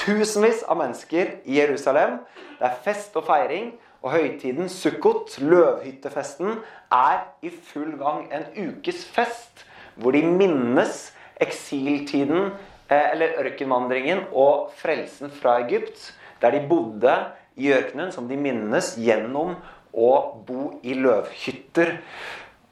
[0.00, 2.18] tusenvis av mennesker i Jerusalem.
[2.58, 3.76] Det er fest og feiring.
[3.98, 6.60] Og høytiden Sukkot, løvhyttefesten,
[6.94, 8.28] er i full gang.
[8.30, 9.64] En ukes fest
[9.98, 11.00] hvor de minnes
[11.42, 12.52] eksiltiden,
[12.88, 16.12] eller ørkenvandringen, og frelsen fra Egypt.
[16.40, 17.14] Der de bodde
[17.58, 19.56] i ørkenen, som de minnes gjennom
[19.92, 20.10] å
[20.46, 21.96] bo i løvhytter.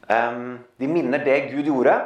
[0.08, 1.96] De minner det Gud gjorde.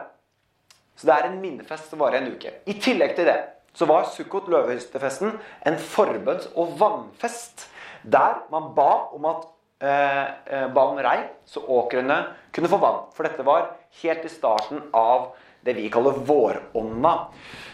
[0.96, 2.52] Så det er en minnefest som varer en uke.
[2.68, 3.38] I tillegg til det
[3.76, 7.68] så var Sukkot løvhystefesten en forbønns- og vannfest.
[8.02, 9.46] Der man ba om at
[9.80, 13.04] eh, eh, ba om regn, så åkrene kunne få vann.
[13.14, 13.70] For dette var
[14.02, 15.30] helt i starten av
[15.64, 17.14] det vi kaller vårånda.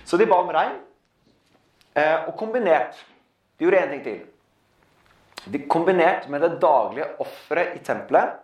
[0.05, 0.79] Så de ba om regn.
[1.97, 2.99] Eh, og kombinert
[3.57, 4.19] De gjorde én ting til.
[5.49, 8.35] De kombinert med det daglige offeret i tempelet,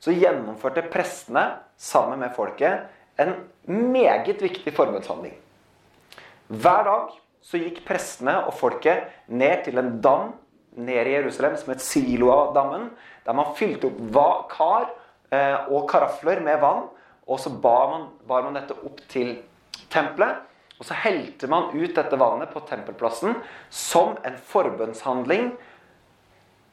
[0.00, 1.46] så gjennomførte prestene
[1.80, 3.32] sammen med folket en
[3.64, 5.32] meget viktig forbundshandling.
[6.48, 10.34] Hver dag så gikk prestene og folket ned til en dam
[10.76, 12.90] ned i Jerusalem som het Siloa-dammen,
[13.24, 14.90] der man fylte opp kar
[15.32, 16.88] eh, og karafler med vann,
[17.30, 19.36] og så bar man, bar man dette opp til
[19.92, 20.42] tempelet.
[20.80, 23.36] Og så helte man ut dette vannet på tempelplassen
[23.68, 25.52] som en forbønnshandling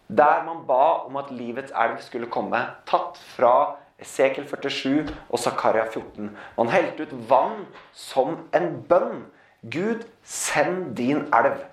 [0.07, 5.83] der man ba om at livets elv skulle komme, tatt fra Esekel 47 og Zakaria
[5.91, 6.29] 14.
[6.57, 9.25] Man helte ut vann som en bønn.
[9.67, 11.65] Gud, send din elv.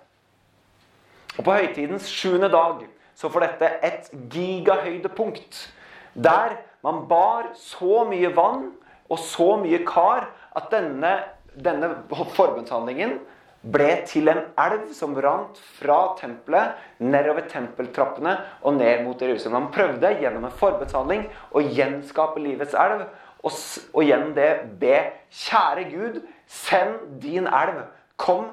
[1.39, 2.83] Og på høytidens sjuende dag
[3.15, 5.69] så får dette et gigahøydepunkt.
[6.15, 8.69] Der man bar så mye vann
[9.09, 11.17] og så mye kar at denne,
[11.57, 13.19] denne forbundshandlingen
[13.65, 19.63] ble til en elv som rant fra tempelet, nedover tempeltrappene og ned mot Jerusalem.
[19.63, 21.25] Man prøvde gjennom en forbundshandling
[21.57, 23.07] å gjenskape livets elv,
[23.45, 23.57] og,
[23.93, 24.99] og gjennom det be
[25.33, 27.87] Kjære Gud, send din elv.
[28.21, 28.51] Kom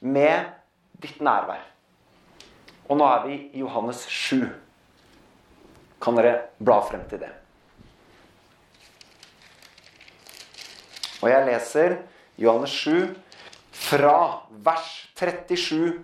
[0.00, 0.52] med
[1.02, 1.62] ditt nærvær.
[2.88, 4.44] Og nå er vi i Johannes 7.
[6.04, 7.32] Kan dere bla frem til det?
[11.24, 11.94] Og jeg leser
[12.36, 13.14] Johannes 7
[13.72, 14.16] fra
[14.66, 15.94] vers 37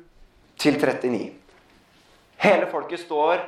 [0.57, 1.35] til 39.
[2.41, 3.43] Hele folket står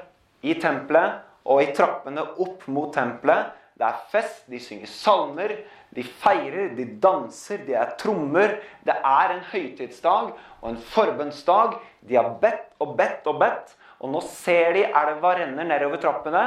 [0.44, 3.54] i tempelet og i trappene opp mot tempelet.
[3.72, 5.54] Det er fest, de synger salmer,
[5.96, 8.58] de feirer, de danser, de er trommer.
[8.84, 10.28] Det er en høytidsdag
[10.60, 11.78] og en forbønnsdag.
[12.04, 13.72] De har bedt og bedt og bedt,
[14.04, 16.44] og nå ser de elva renner nedover trappene.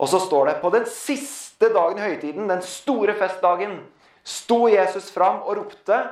[0.00, 3.82] Og så står det på den siste dagen i høytiden, den store festdagen,
[4.28, 6.02] sto Jesus fram og ropte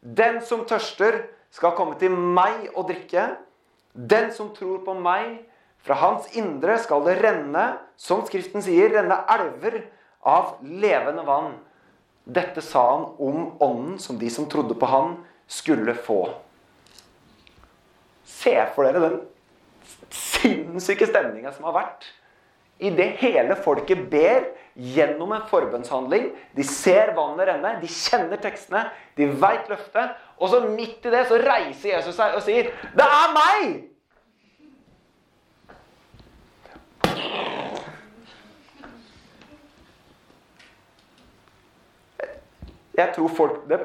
[0.00, 3.24] Den som tørster, skal komme til meg og drikke.
[3.92, 5.40] Den som tror på meg,
[5.82, 7.64] fra hans indre skal det renne,
[7.98, 9.80] som Skriften sier, renne elver
[10.28, 11.56] av levende vann.
[12.28, 15.16] Dette sa han om ånden som de som trodde på han,
[15.48, 16.20] skulle få.
[18.28, 19.18] Se for dere den
[20.12, 22.08] sinnssyke stemninga som har vært.
[22.78, 24.44] Idet hele folket ber
[24.78, 26.30] gjennom en forbønnshandling.
[26.54, 28.84] De ser vannet renne, de kjenner tekstene,
[29.18, 30.14] de veit løftet.
[30.38, 33.88] Og så midt i det så reiser Jesus seg og sier 'Det er meg!'
[42.98, 43.78] Jeg tror folk Det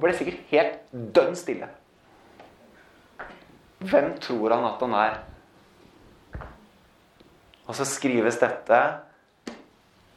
[0.00, 1.68] ble sikkert helt dønn stille.
[3.78, 5.29] Hvem tror han at han er?
[7.70, 8.78] Og så skrives dette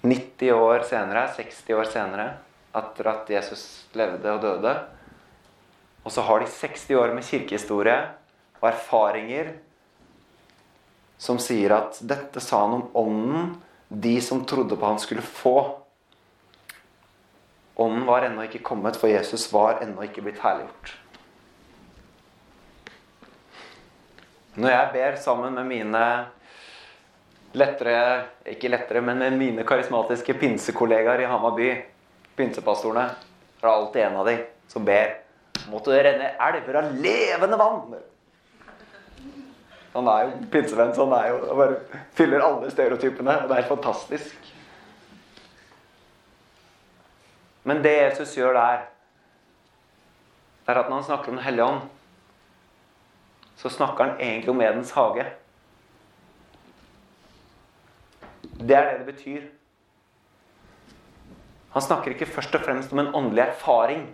[0.01, 2.25] 90 år senere, 60 år senere,
[2.73, 3.61] etter at Jesus
[3.93, 4.71] levde og døde.
[6.01, 7.99] Og så har de 60 år med kirkehistorie
[8.57, 9.53] og erfaringer
[11.21, 13.53] som sier at dette sa han om ånden
[13.87, 15.55] de som trodde på han skulle få.
[17.79, 20.97] Ånden var ennå ikke kommet, for Jesus var ennå ikke blitt herliggjort.
[24.57, 26.07] Når jeg ber sammen med mine
[27.53, 27.97] lettere,
[28.49, 31.69] ikke lettere, men mine karismatiske pinsekollegaer i Hamar by,
[32.37, 33.09] pinsepastorene,
[33.61, 34.39] er alltid en av de
[34.71, 35.19] som ber
[35.69, 37.93] måtte det renne elver av levende vann.
[39.93, 43.35] Han er jo pinsevenn, så han er jo, han bare fyller alle stereotypene.
[43.43, 44.49] Og det er fantastisk.
[47.63, 48.87] Men det Jesus gjør der,
[50.67, 51.81] er at når han snakker om Den hellige ånd,
[53.59, 55.25] så snakker han egentlig om Edens hage.
[58.59, 59.43] Det er det det betyr.
[61.73, 64.05] Han snakker ikke først og fremst om en åndelig erfaring.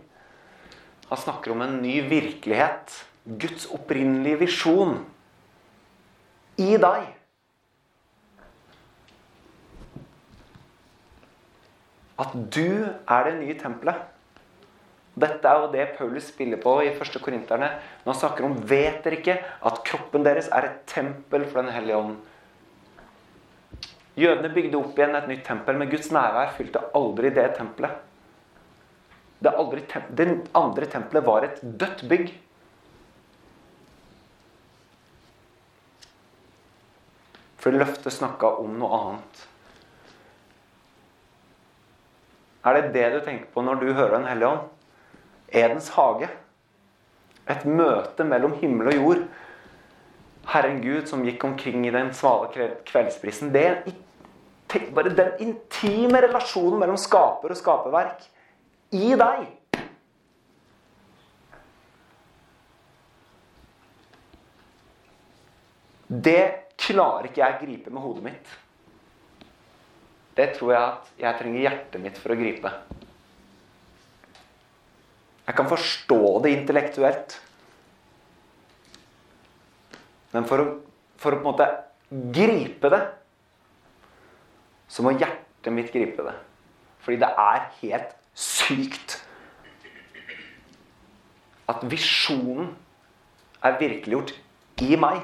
[1.10, 2.94] Han snakker om en ny virkelighet.
[3.40, 5.02] Guds opprinnelige visjon
[6.58, 7.10] i deg.
[12.20, 14.08] At du er det nye tempelet.
[15.20, 17.20] Dette er jo det Paulus spiller på i 1.
[17.24, 17.74] Korinterne
[18.06, 21.74] når han snakker om Vet dere ikke at kroppen deres er et tempel for Den
[21.76, 22.16] hellige ånd?
[24.20, 28.06] Jødene bygde opp igjen et nytt tempel, men Guds nærvær fylte aldri det tempelet.
[29.40, 32.34] Det, aldri tem det andre tempelet var et dødt bygg.
[37.60, 39.46] For løftet snakka om noe annet.
[42.68, 44.68] Er det det du tenker på når du hører Den hellige ånd?
[45.50, 46.28] Edens hage.
[47.50, 49.24] Et møte mellom himmel og jord.
[50.50, 53.54] Herren Gud som gikk omkring i den svale kve- kveldsbrisen.
[53.54, 53.82] Det er
[54.70, 58.28] tenk bare den intime relasjonen mellom skaper og skaperverk
[58.96, 59.48] i deg.
[66.10, 66.42] Det
[66.80, 68.56] klarer ikke jeg å gripe med hodet mitt.
[70.38, 72.72] Det tror jeg at jeg trenger hjertet mitt for å gripe.
[75.50, 77.36] Jeg kan forstå det intellektuelt.
[80.34, 80.68] Men for å,
[81.18, 81.70] for å på en måte
[82.34, 83.02] gripe det,
[84.90, 86.36] så må hjertet mitt gripe det.
[87.06, 89.20] Fordi det er helt sykt
[91.70, 92.72] at visjonen
[93.64, 94.34] er virkeliggjort
[94.82, 95.22] i meg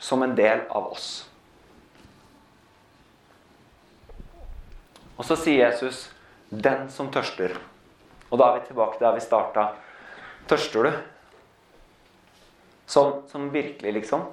[0.00, 1.08] som en del av oss.
[5.20, 6.10] Og så sier Jesus
[6.50, 7.58] 'den som tørster'.
[8.30, 9.74] Og da er vi tilbake der vi starta.
[10.48, 10.92] Tørster du?
[12.86, 14.24] Sånn som virkelig, liksom?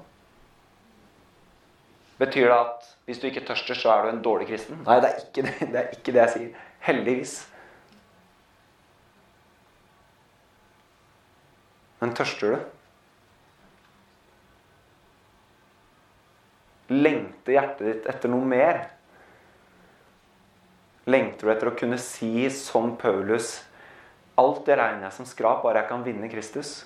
[2.18, 4.80] Betyr det at hvis du ikke tørster, så er du en dårlig kristen?
[4.88, 6.66] Nei, det er ikke det, det, er ikke det jeg sier.
[6.88, 7.36] Heldigvis.
[12.02, 12.58] Men tørster du?
[16.94, 18.84] Lengter hjertet ditt etter noe mer?
[21.08, 23.58] Lengter du etter å kunne si som Paulus
[24.38, 26.84] Alt det regner jeg som skrap, bare jeg kan vinne Kristus.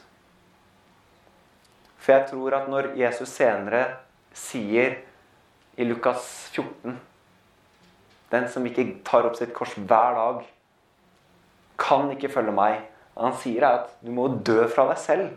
[2.00, 3.82] For jeg tror at når Jesus senere
[4.32, 5.02] sier
[5.82, 6.98] i Lukas 14
[8.32, 10.44] Den som ikke tar opp sitt kors hver dag,
[11.82, 12.86] kan ikke følge meg.
[13.18, 15.32] Han sier at du må dø fra deg selv.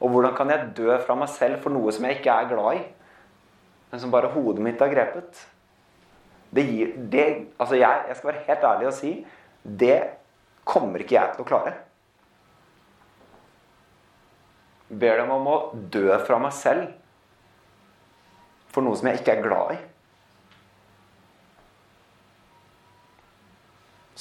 [0.00, 2.80] Og hvordan kan jeg dø fra meg selv for noe som jeg ikke er glad
[2.80, 2.82] i?
[3.92, 5.44] Men som bare hodet mitt har grepet?
[6.50, 7.26] Det gir, det,
[7.60, 9.12] altså jeg, jeg skal være helt ærlig og si
[9.62, 10.00] det
[10.66, 11.76] kommer ikke jeg til å klare.
[14.90, 15.58] Ber dem om å
[15.92, 16.88] dø fra meg selv
[18.70, 19.80] for noe som jeg ikke er glad i.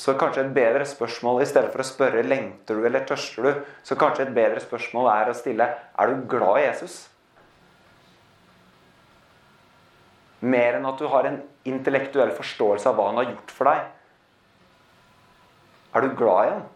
[0.10, 3.57] Så kanskje et bedre spørsmål i stedet for å spørre lengter du eller tørster du,
[3.86, 6.95] så kanskje et bedre spørsmål er å stille er du glad i Jesus?
[10.41, 11.38] Mer enn at du har en
[11.70, 13.86] intellektuell forståelse av hva han har gjort for deg.
[15.93, 16.68] Er du glad i ham?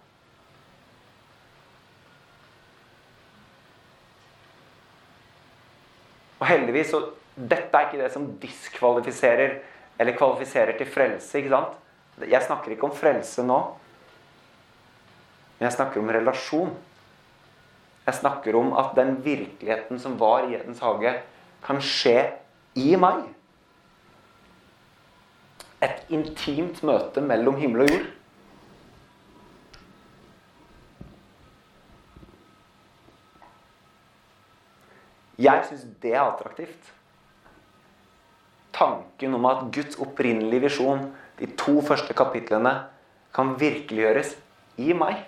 [6.38, 9.56] Og heldigvis så Dette er ikke det som diskvalifiserer
[9.98, 11.40] eller kvalifiserer til frelse.
[11.40, 11.80] ikke sant?
[12.22, 13.60] Jeg snakker ikke om frelse nå.
[15.58, 16.74] Men jeg snakker om relasjon.
[18.04, 21.16] Jeg snakker om at den virkeligheten som var i Edens hage,
[21.64, 22.18] kan skje
[22.76, 23.24] i meg.
[25.84, 28.12] Et intimt møte mellom himmel og jord.
[35.44, 36.92] Jeg syns det er attraktivt.
[38.74, 41.08] Tanken om at Guds opprinnelige visjon,
[41.40, 42.74] de to første kapitlene,
[43.34, 44.36] kan virkeliggjøres
[44.78, 45.24] i meg.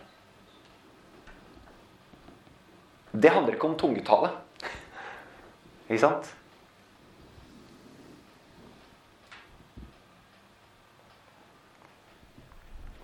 [3.15, 4.29] Det handler ikke om tungetale.
[5.87, 6.29] Ikke sant?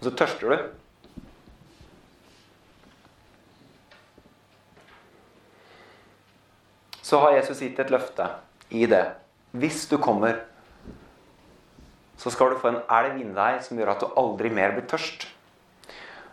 [0.01, 0.69] Og så tørster du.
[7.01, 8.25] Så har Jesus gitt et løfte
[8.71, 9.03] i det.
[9.51, 10.39] Hvis du kommer,
[12.22, 14.86] så skal du få en elv inni deg som gjør at du aldri mer blir
[14.89, 15.26] tørst.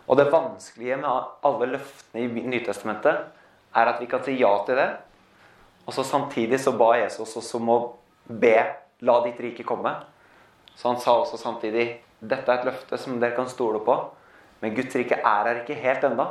[0.09, 1.09] Og det vanskelige med
[1.45, 3.23] alle løftene i Nytestamentet
[3.77, 4.89] er at vi kan si ja til det,
[5.85, 7.79] og så samtidig så ba Jesus oss om å
[8.29, 8.53] be
[9.05, 9.95] la ditt rike komme.
[10.77, 11.87] Så han sa også samtidig
[12.19, 13.95] dette er et løfte som dere kan stole på,
[14.61, 16.27] men Guds rike er her ikke helt enda.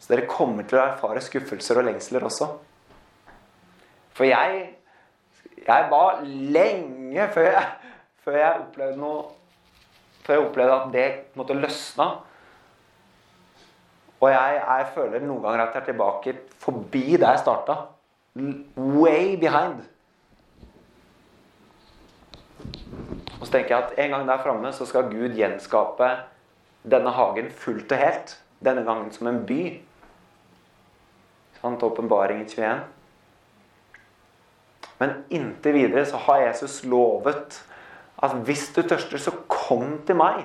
[0.00, 2.50] Så dere kommer til å erfare skuffelser og lengsler også.
[4.16, 4.72] For jeg
[5.66, 7.70] Jeg var lenge før jeg,
[8.26, 9.26] før jeg opplevde noe
[10.26, 11.08] Før jeg opplevde at det
[11.38, 12.06] måtte løsna.
[14.18, 17.76] Og jeg, jeg føler noen ganger at jeg er tilbake forbi der jeg starta.
[18.74, 19.84] Way behind.
[23.36, 26.10] Og så tenker jeg at en gang der framme så skal Gud gjenskape
[26.82, 28.34] denne hagen fullt og helt.
[28.64, 29.60] Denne gangen som en by.
[31.60, 31.86] Sant?
[31.86, 32.82] Åpenbaringen 21.
[34.98, 37.60] Men inntil videre så har Jesus lovet
[38.22, 40.44] at hvis du tørster, så kom til meg.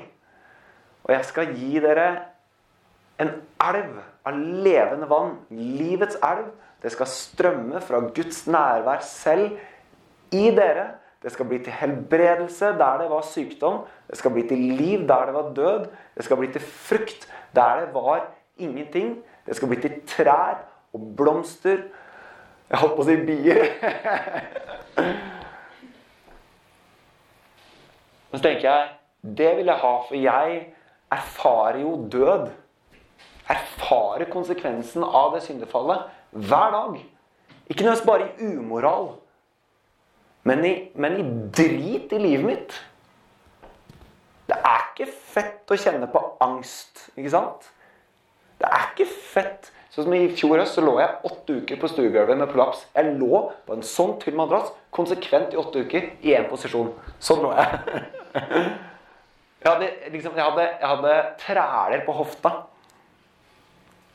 [1.03, 2.07] Og jeg skal gi dere
[3.21, 3.31] en
[3.63, 5.37] elv av levende vann.
[5.55, 6.49] Livets elv.
[6.81, 9.57] Det skal strømme fra Guds nærvær selv
[10.33, 10.87] i dere.
[11.21, 13.83] Det skal bli til helbredelse der det var sykdom.
[14.09, 15.89] Det skal bli til liv der det var død.
[16.17, 18.25] Det skal bli til frukt der det var
[18.57, 19.19] ingenting.
[19.45, 20.63] Det skal bli til trær
[20.93, 21.77] og blomster
[22.71, 23.65] Jeg holdt på å si bier.
[28.31, 28.89] Men så tenker jeg
[29.37, 30.61] det vil jeg ha, for jeg
[31.13, 32.47] erfarer jo død.
[33.51, 36.95] Erfarer konsekvensen av det syndefallet hver dag.
[37.67, 39.11] Ikke nødvendigvis bare i umoral,
[40.43, 42.79] men i, men i drit i livet mitt.
[44.49, 47.69] Det er ikke fett å kjenne på angst, ikke sant?
[48.59, 49.69] Det er ikke fett.
[49.91, 52.85] Sånn som I fjor høst så lå jeg åtte uker på stuegulvet med prolaps.
[52.95, 56.93] Jeg lå på en sånn tynn madrass konsekvent i åtte uker i én posisjon.
[57.19, 58.07] Sånn lå jeg.
[58.33, 62.51] Jeg hadde, liksom, jeg hadde, jeg hadde træler på hofta.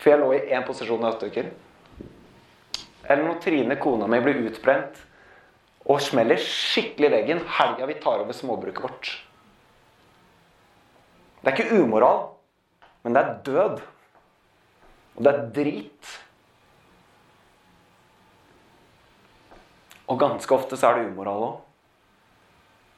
[0.01, 1.53] For jeg lå i én posisjon i åtte uker.
[3.07, 4.99] Eller når Trine, kona mi, blir utbrent
[5.87, 9.11] og smeller skikkelig i veggen helga vi tar over småbruket vårt.
[11.43, 12.25] Det er ikke umoral,
[13.05, 13.85] men det er død.
[15.17, 16.17] Og det er drit.
[20.11, 21.55] Og ganske ofte så er det umoral òg.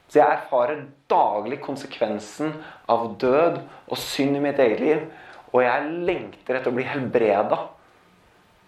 [0.09, 2.55] Så jeg erfarer daglig konsekvensen
[2.89, 5.03] av død og synd i mitt eget liv.
[5.53, 7.59] Og jeg lengter etter å bli helbreda.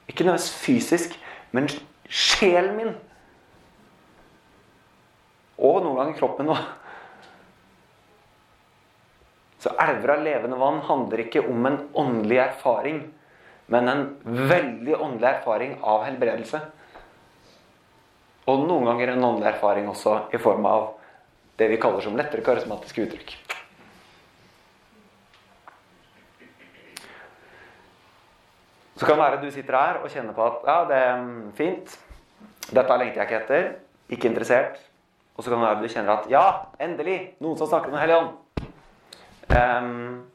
[0.08, 1.16] Ikke nødvendigvis fysisk,
[1.56, 1.68] men
[2.10, 2.92] sjelen min.
[5.60, 6.60] Og noen ganger kroppen òg.
[9.60, 13.02] Så elver av levende vann handler ikke om en åndelig erfaring,
[13.70, 16.62] men en veldig åndelig erfaring av helbredelse.
[18.48, 20.88] Og noen ganger en åndelig erfaring også i form av
[21.60, 23.34] det vi kaller som lettere karismatiske uttrykk.
[29.00, 31.20] Så kan det være at du sitter her og kjenner på at ja, det er
[31.56, 31.92] fint.
[32.68, 33.68] Dette lengter jeg ikke etter.
[34.12, 34.80] Ikke interessert.
[35.36, 36.42] Og så kan det være at du kjenner at ja,
[36.84, 37.16] endelig!
[37.40, 38.34] Noen som snakker om Den hellige ånd.
[39.50, 40.26] Um,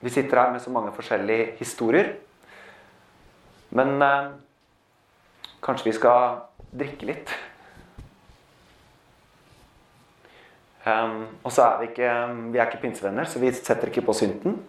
[0.00, 2.12] vi sitter her med så mange forskjellige historier.
[3.74, 4.30] Men um,
[5.66, 6.38] kanskje vi skal
[6.78, 7.34] drikke litt.
[10.86, 12.10] Um, og så er vi ikke
[12.52, 14.60] Vi er ikke pinsevenner, så vi setter ikke på synten.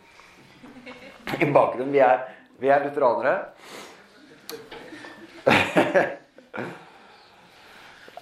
[1.37, 1.93] I bakgrunnen.
[1.93, 2.23] Vi er,
[2.59, 3.37] vi er lutheranere.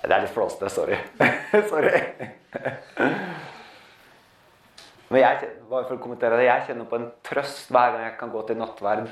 [0.05, 0.69] Det er litt flåsete.
[0.69, 0.97] Sorry.
[1.71, 2.01] sorry.
[5.09, 8.17] Men jeg, bare for å kommentere det, jeg kjenner på en trøst hver gang jeg
[8.19, 9.07] kan gå til nattverd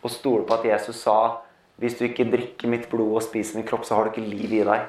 [0.00, 1.18] og stole på at Jesus sa
[1.80, 4.52] hvis du ikke drikker mitt blod og spiser min kropp, så har du ikke liv
[4.60, 4.88] i deg.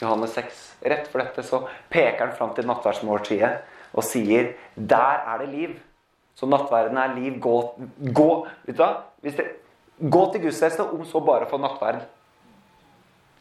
[0.00, 0.60] Johannes 6.
[0.92, 3.52] Rett for dette så peker han fram til nattverdsmåltidet
[3.90, 5.78] og sier der er det liv.
[6.38, 7.36] Så nattverden er liv.
[7.42, 7.56] Gå,
[8.16, 8.30] gå,
[8.64, 8.92] vet du hva?
[9.20, 9.46] Det,
[10.00, 12.04] gå til gudstjeneste, om så bare for nattverd.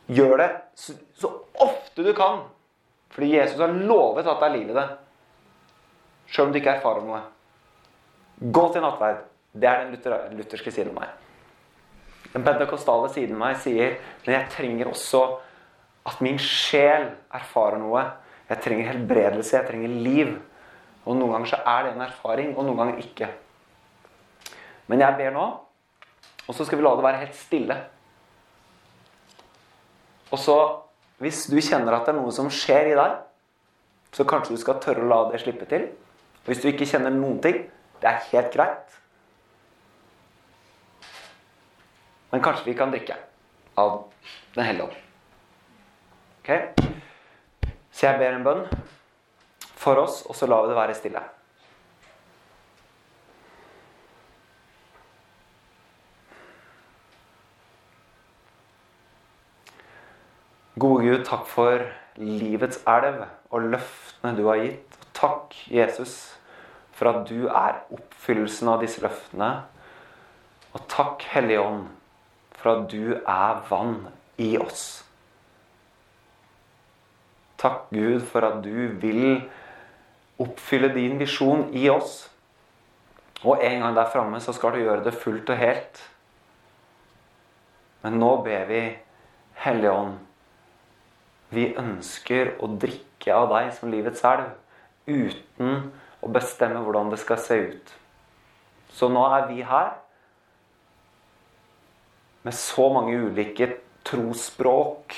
[0.09, 1.31] Gjør det så, så,
[1.61, 2.43] ofte du kan.
[3.13, 4.87] Fordi Jesus har lovet at det er liv i det.
[6.29, 7.23] Sjøl om du ikke erfarer noe.
[8.39, 9.23] Gå til nattverd.
[9.53, 11.15] Det er den lutherske siden av meg.
[12.33, 13.95] Den pentakostale siden av meg sier
[14.25, 15.23] men jeg trenger også
[16.09, 18.03] at min sjel erfarer noe.
[18.49, 20.33] Jeg trenger helbredelse, jeg trenger liv.
[21.05, 23.29] Og noen ganger så er det en erfaring, og noen ganger ikke.
[24.89, 25.45] Men jeg ber nå,
[26.47, 27.77] og så skal vi la det være helt stille.
[30.29, 30.57] Og så,
[31.21, 33.17] hvis du kjenner at det er noe som skjer i deg,
[34.13, 35.85] så kanskje du skal tørre å la det slippe til.
[36.41, 37.61] Og hvis du ikke kjenner noen ting,
[38.01, 38.97] det er helt greit.
[42.31, 43.17] Men kanskje vi kan drikke
[43.79, 44.01] av
[44.55, 45.08] Den hellige ånd.
[46.39, 46.51] Ok?
[47.91, 48.63] Så jeg ber en bønn
[49.79, 51.21] for oss, og så lar vi det være stille.
[60.79, 61.81] Gode Gud, takk for
[62.15, 64.95] livets elv og løftene du har gitt.
[65.17, 66.13] Takk, Jesus,
[66.95, 69.49] for at du er oppfyllelsen av disse løftene.
[70.71, 71.89] Og takk, Hellige Ånd,
[72.55, 74.07] for at du er vann
[74.39, 75.08] i oss.
[77.59, 79.41] Takk, Gud, for at du vil
[80.39, 82.23] oppfylle din visjon i oss.
[83.43, 86.01] Og en gang der framme så skal du gjøre det fullt og helt.
[88.03, 88.83] Men nå ber vi,
[89.59, 90.19] Hellige Ånd,
[91.51, 94.53] vi ønsker å drikke av deg som livets elv
[95.09, 95.89] uten
[96.23, 97.91] å bestemme hvordan det skal se ut.
[98.93, 99.97] Så nå er vi her
[102.45, 103.67] med så mange ulike
[104.07, 105.17] trosspråk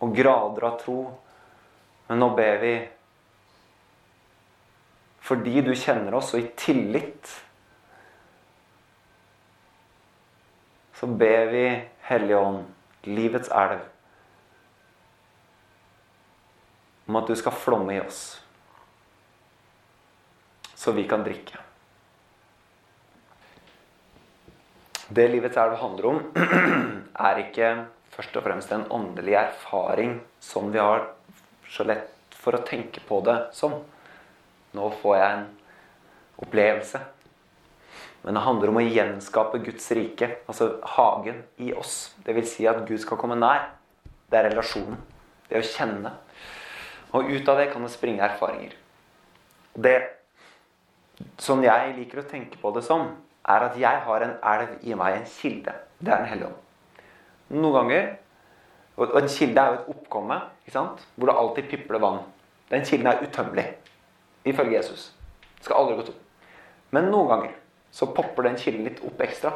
[0.00, 1.00] og grader av tro.
[2.10, 2.72] Men nå ber vi
[5.30, 7.28] fordi du kjenner oss, og i tillit
[10.98, 11.62] så ber vi
[12.08, 12.64] Hellige Ånd,
[13.06, 13.84] livets elv,
[17.06, 18.24] om at du skal flomme i oss,
[20.74, 21.62] så vi kan drikke.
[25.14, 26.20] Det livets elv handler om,
[27.30, 27.70] er ikke
[28.10, 31.06] først og fremst en åndelig erfaring som vi har
[31.70, 33.78] så lett for å tenke på det som.
[34.76, 35.48] Nå får jeg en
[36.44, 37.00] opplevelse.
[38.22, 42.12] Men det handler om å gjenskape Guds rike, altså hagen, i oss.
[42.24, 43.70] Det vil si at Gud skal komme nær.
[44.30, 44.98] Det er relasjonen.
[45.48, 46.12] Det å kjenne.
[47.16, 48.76] Og ut av det kan det springe erfaringer.
[49.74, 49.96] Det
[51.40, 53.08] som jeg liker å tenke på det som,
[53.48, 55.74] er at jeg har en elv i meg, en kilde.
[55.98, 56.66] Det er Den hellige ånd.
[57.56, 58.10] Noen ganger
[59.00, 60.36] Og en kilde er jo et oppkomme
[60.70, 62.20] hvor det alltid pipler vann.
[62.70, 63.64] Den kilden er utømmelig,
[64.44, 65.08] ifølge Jesus.
[65.56, 66.20] Det skal aldri gå tom.
[66.94, 67.56] Men noen ganger
[67.90, 69.54] så popper den kilden litt opp ekstra.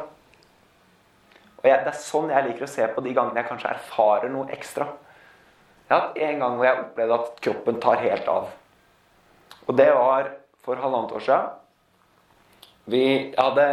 [1.61, 4.33] Og jeg, Det er sånn jeg liker å se på de gangene jeg kanskje erfarer
[4.33, 4.89] noe ekstra.
[5.85, 8.49] Jeg har hatt en gang hvor jeg opplevde at kroppen tar helt av.
[9.65, 10.31] Og det var
[10.65, 11.47] for halvannet år siden.
[12.85, 13.05] Vi
[13.37, 13.69] hadde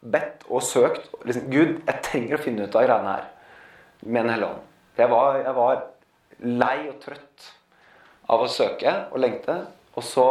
[0.00, 3.28] bedt og søkt liksom, Gud, jeg trenger å finne ut av greiene her
[4.04, 4.64] med Den hellige ånd.
[4.96, 5.80] Jeg var, jeg var
[6.40, 7.48] lei og trøtt
[8.32, 9.56] av å søke og lengte.
[9.96, 10.26] Og så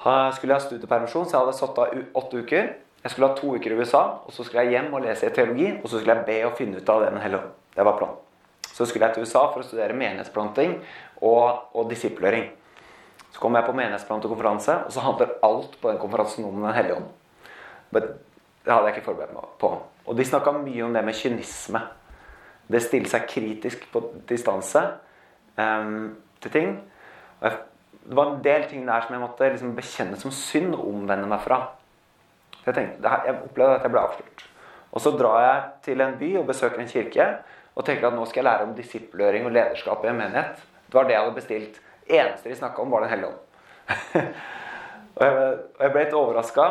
[0.00, 2.70] skulle jeg ha studiepermisjon, så jeg hadde satt av åtte uker.
[3.02, 5.34] Jeg skulle ha to uker i USA, og så skulle jeg hjem og lese i
[5.34, 5.68] teologi.
[5.82, 7.52] Og så skulle jeg be og finne ut av Den hellige ånd.
[7.74, 8.24] Det var planen.
[8.68, 10.76] Så skulle jeg til USA for å studere menighetsplanting
[11.26, 12.48] og, og disiplering.
[13.34, 16.98] Så kom jeg på menighetsplantekonferanse, og så handler alt på den konferansen om Den hellige
[17.00, 17.08] ånd.
[17.90, 18.10] Men
[18.64, 19.72] det hadde jeg ikke forberedt meg på.
[20.08, 21.82] Og de snakka mye om det med kynisme.
[22.68, 24.82] Det stille seg kritisk på distanse
[25.56, 26.74] um, til ting.
[27.40, 27.58] Jeg,
[28.08, 31.28] det var en del ting der som jeg måtte liksom bekjenne som synd og omvende
[31.28, 31.62] meg fra.
[32.64, 34.44] Jeg, tenkte, jeg opplevde at jeg ble avslørt.
[34.92, 37.26] Og så drar jeg til en by og besøker en kirke
[37.78, 40.64] og tenker at nå skal jeg lære om disippelgjøring og lederskap i en menighet.
[40.88, 41.80] Det var det jeg hadde bestilt.
[42.08, 43.38] eneste de snakka om, var Den hellige ånd.
[45.16, 45.24] og,
[45.80, 46.68] jeg, ble litt overraska.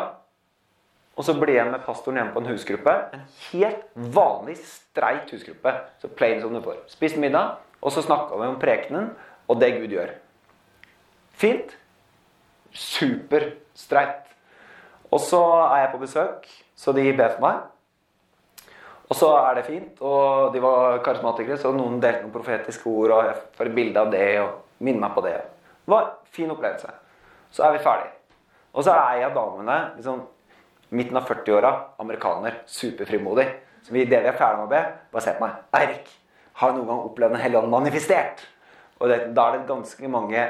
[1.18, 2.92] Og så ble jeg med pastoren hjemme på en husgruppe.
[3.16, 3.80] En helt
[4.14, 5.72] vanlig, streit husgruppe.
[5.98, 6.78] Så plain som du får.
[6.92, 9.10] Spiste middag, og så snakka vi om prekenen
[9.48, 10.12] og det Gud gjør.
[11.38, 11.74] Fint.
[12.70, 14.30] Superstreit.
[15.10, 16.46] Og så er jeg på besøk,
[16.76, 17.66] så de ber for meg.
[19.08, 20.00] Og så er det fint.
[20.04, 23.16] Og de var karismatikere, så noen delte noen profetiske ord.
[23.16, 25.38] Og jeg får et bilde av det og minner meg på det.
[25.82, 26.90] Det var en fin opplevelse.
[27.50, 28.12] Så er vi ferdige.
[28.76, 30.26] Og så er jeg av damene, liksom
[30.94, 31.72] midten av 40-åra,
[32.02, 33.46] amerikaner, superfrimodig.
[33.86, 34.82] Så vi, det vi er ferdig med å be,
[35.12, 35.58] bare se på meg.
[35.78, 36.10] Eirik,
[36.60, 38.42] har noen gang opplevd en hellig ånd manifestert?
[38.98, 40.44] Og det, da er det ganske mange,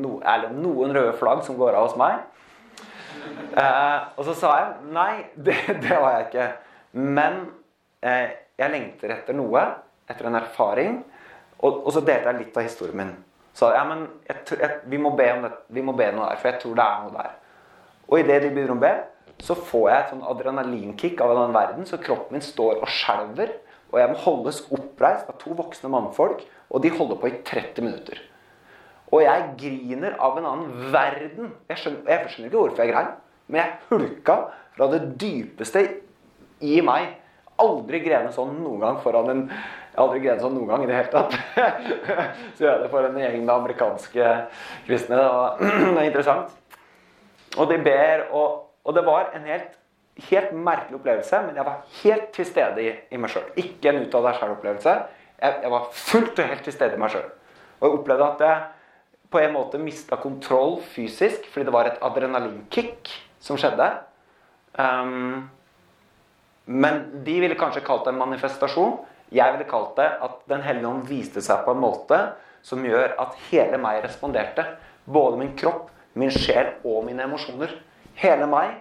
[0.00, 2.22] no, eller noen røde flagg som går av hos meg.
[3.50, 6.48] Eh, og så sa jeg nei, det, det har jeg ikke.
[7.00, 7.42] Men
[8.02, 9.64] eh, jeg lengter etter noe,
[10.10, 11.00] etter en erfaring.
[11.60, 13.12] Og, og så delte jeg litt av historien min.
[13.56, 16.40] Så ja, men jeg, jeg, vi, må be om det, vi må be noe der,
[16.40, 17.32] for jeg tror det er noe der.
[18.10, 18.92] Og idet de begynner å be,
[19.44, 22.90] så får jeg et sånn adrenalinkick av en annen verden, så kroppen min står og
[22.90, 23.54] skjelver.
[23.90, 27.86] Og jeg må holdes oppreist av to voksne mannfolk, og de holder på i 30
[27.86, 28.20] minutter.
[29.10, 31.50] Og jeg griner av en annen verden.
[31.70, 33.10] Jeg skjønner, jeg skjønner ikke hvorfor jeg grein,
[33.50, 34.36] men jeg hulka
[34.76, 35.82] fra det dypeste
[36.62, 37.16] i meg
[37.60, 40.86] aldri grene sånn noen gang foran en Jeg har aldri grenet sånn noen gang i
[40.86, 41.32] det hele tatt.
[42.54, 44.28] Så gjør jeg det for en gjeng med amerikanske
[44.86, 45.18] kristne.
[45.18, 46.76] Og det er interessant.
[47.58, 49.76] Og de ber, og, og det var en helt,
[50.30, 53.48] helt merkelig opplevelse, men jeg var helt til stede i, i meg sjøl.
[53.60, 54.96] Ikke en ut av deg sjøl-opplevelse.
[55.40, 57.28] Jeg, jeg, var fullt og helt til stede i meg sjøl.
[57.80, 58.68] Og jeg opplevde at jeg
[59.30, 63.86] på en måte mista kontroll fysisk fordi det var et adrenalinkick som skjedde.
[64.74, 65.48] Um,
[66.70, 68.98] men de ville kanskje kalt det en manifestasjon.
[69.34, 72.18] Jeg ville kalt det at Den hellige ånd viste seg på en måte
[72.66, 74.66] som gjør at hele meg responderte.
[75.06, 77.72] Både min kropp, min sjel og mine emosjoner.
[78.20, 78.78] Hele meg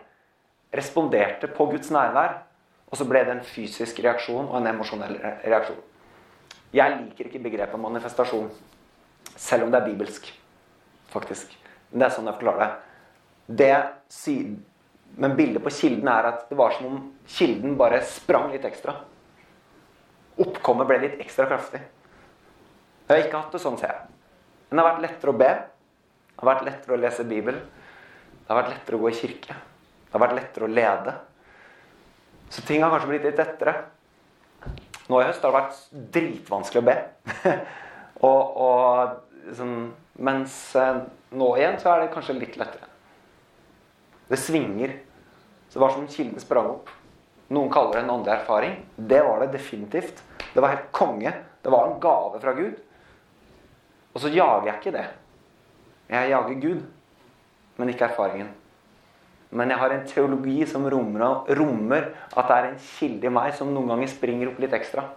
[0.76, 2.42] responderte på Guds nærvær.
[2.90, 5.78] Og så ble det en fysisk reaksjon og en emosjonell reaksjon.
[6.74, 8.50] Jeg liker ikke begrepet manifestasjon,
[9.36, 10.34] selv om det er bibelsk.
[11.10, 11.54] faktisk.
[11.90, 12.74] Men det er sånn jeg forklarer det.
[13.58, 13.70] Det
[15.18, 18.94] men bildet på kilden er at det var som om kilden bare sprang litt ekstra.
[20.40, 21.82] Oppkommet ble litt ekstra kraftig.
[23.08, 24.06] Jeg har ikke hatt det sånn, ser jeg.
[24.70, 25.50] Men det har vært lettere å be.
[26.30, 27.64] Det har vært lettere å lese Bibelen.
[28.50, 29.56] Det har vært lettere å gå i kirke.
[30.10, 31.12] Det har vært lettere å lede.
[32.50, 33.76] Så ting har kanskje blitt litt lettere.
[35.06, 36.96] Nå i høst har det vært dritvanskelig å be.
[38.32, 39.78] og, og sånn,
[40.26, 40.98] mens eh,
[41.38, 42.90] nå igjen så er det kanskje litt lettere.
[44.34, 44.98] Det svinger.
[45.70, 46.90] Så det var som kilden kilde sprang opp.
[47.54, 48.78] Noen kaller det en åndelig erfaring.
[48.98, 50.26] Det var det definitivt.
[50.56, 51.38] Det var helt konge.
[51.62, 52.82] Det var en gave fra Gud.
[54.10, 55.10] Og så jager jeg ikke det.
[56.10, 56.88] Jeg jager Gud,
[57.80, 58.52] men ikke erfaringen.
[59.50, 63.72] Men jeg har en teologi som rommer, at det er en kilde i meg som
[63.74, 65.08] noen ganger springer opp litt ekstra.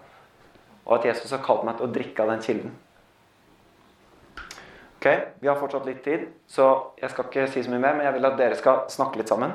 [0.86, 2.72] Og at Jesus har kalt meg til å drikke av den kilden.
[5.02, 5.08] Ok,
[5.42, 7.96] Vi har fortsatt litt tid, så jeg skal ikke si så mye mer.
[7.98, 9.52] Men jeg vil at dere skal snakke litt sammen.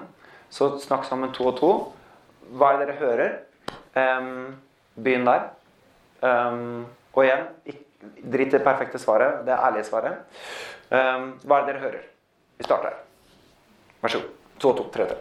[0.52, 1.72] Så snakk sammen to og to.
[2.52, 3.38] Hva er det dere hører?
[3.96, 4.58] Um,
[5.00, 5.48] begynn der.
[6.22, 6.86] Um,
[7.16, 7.48] og igjen,
[8.20, 9.42] drit i det perfekte svaret.
[9.48, 10.22] Det ærlige svaret.
[10.92, 12.06] Um, hva er det dere hører?
[12.58, 12.94] Vi starter.
[14.02, 14.30] Vær så god.
[14.60, 14.84] To to.
[14.94, 15.16] Tre tre.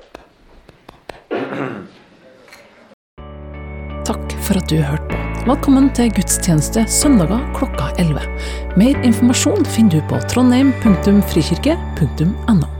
[4.06, 5.16] Takk for at du hørte på.
[5.46, 8.20] Velkommen til gudstjeneste søndager klokka 11.
[8.80, 12.75] Mer informasjon finner du på trondheim.frikirke.no.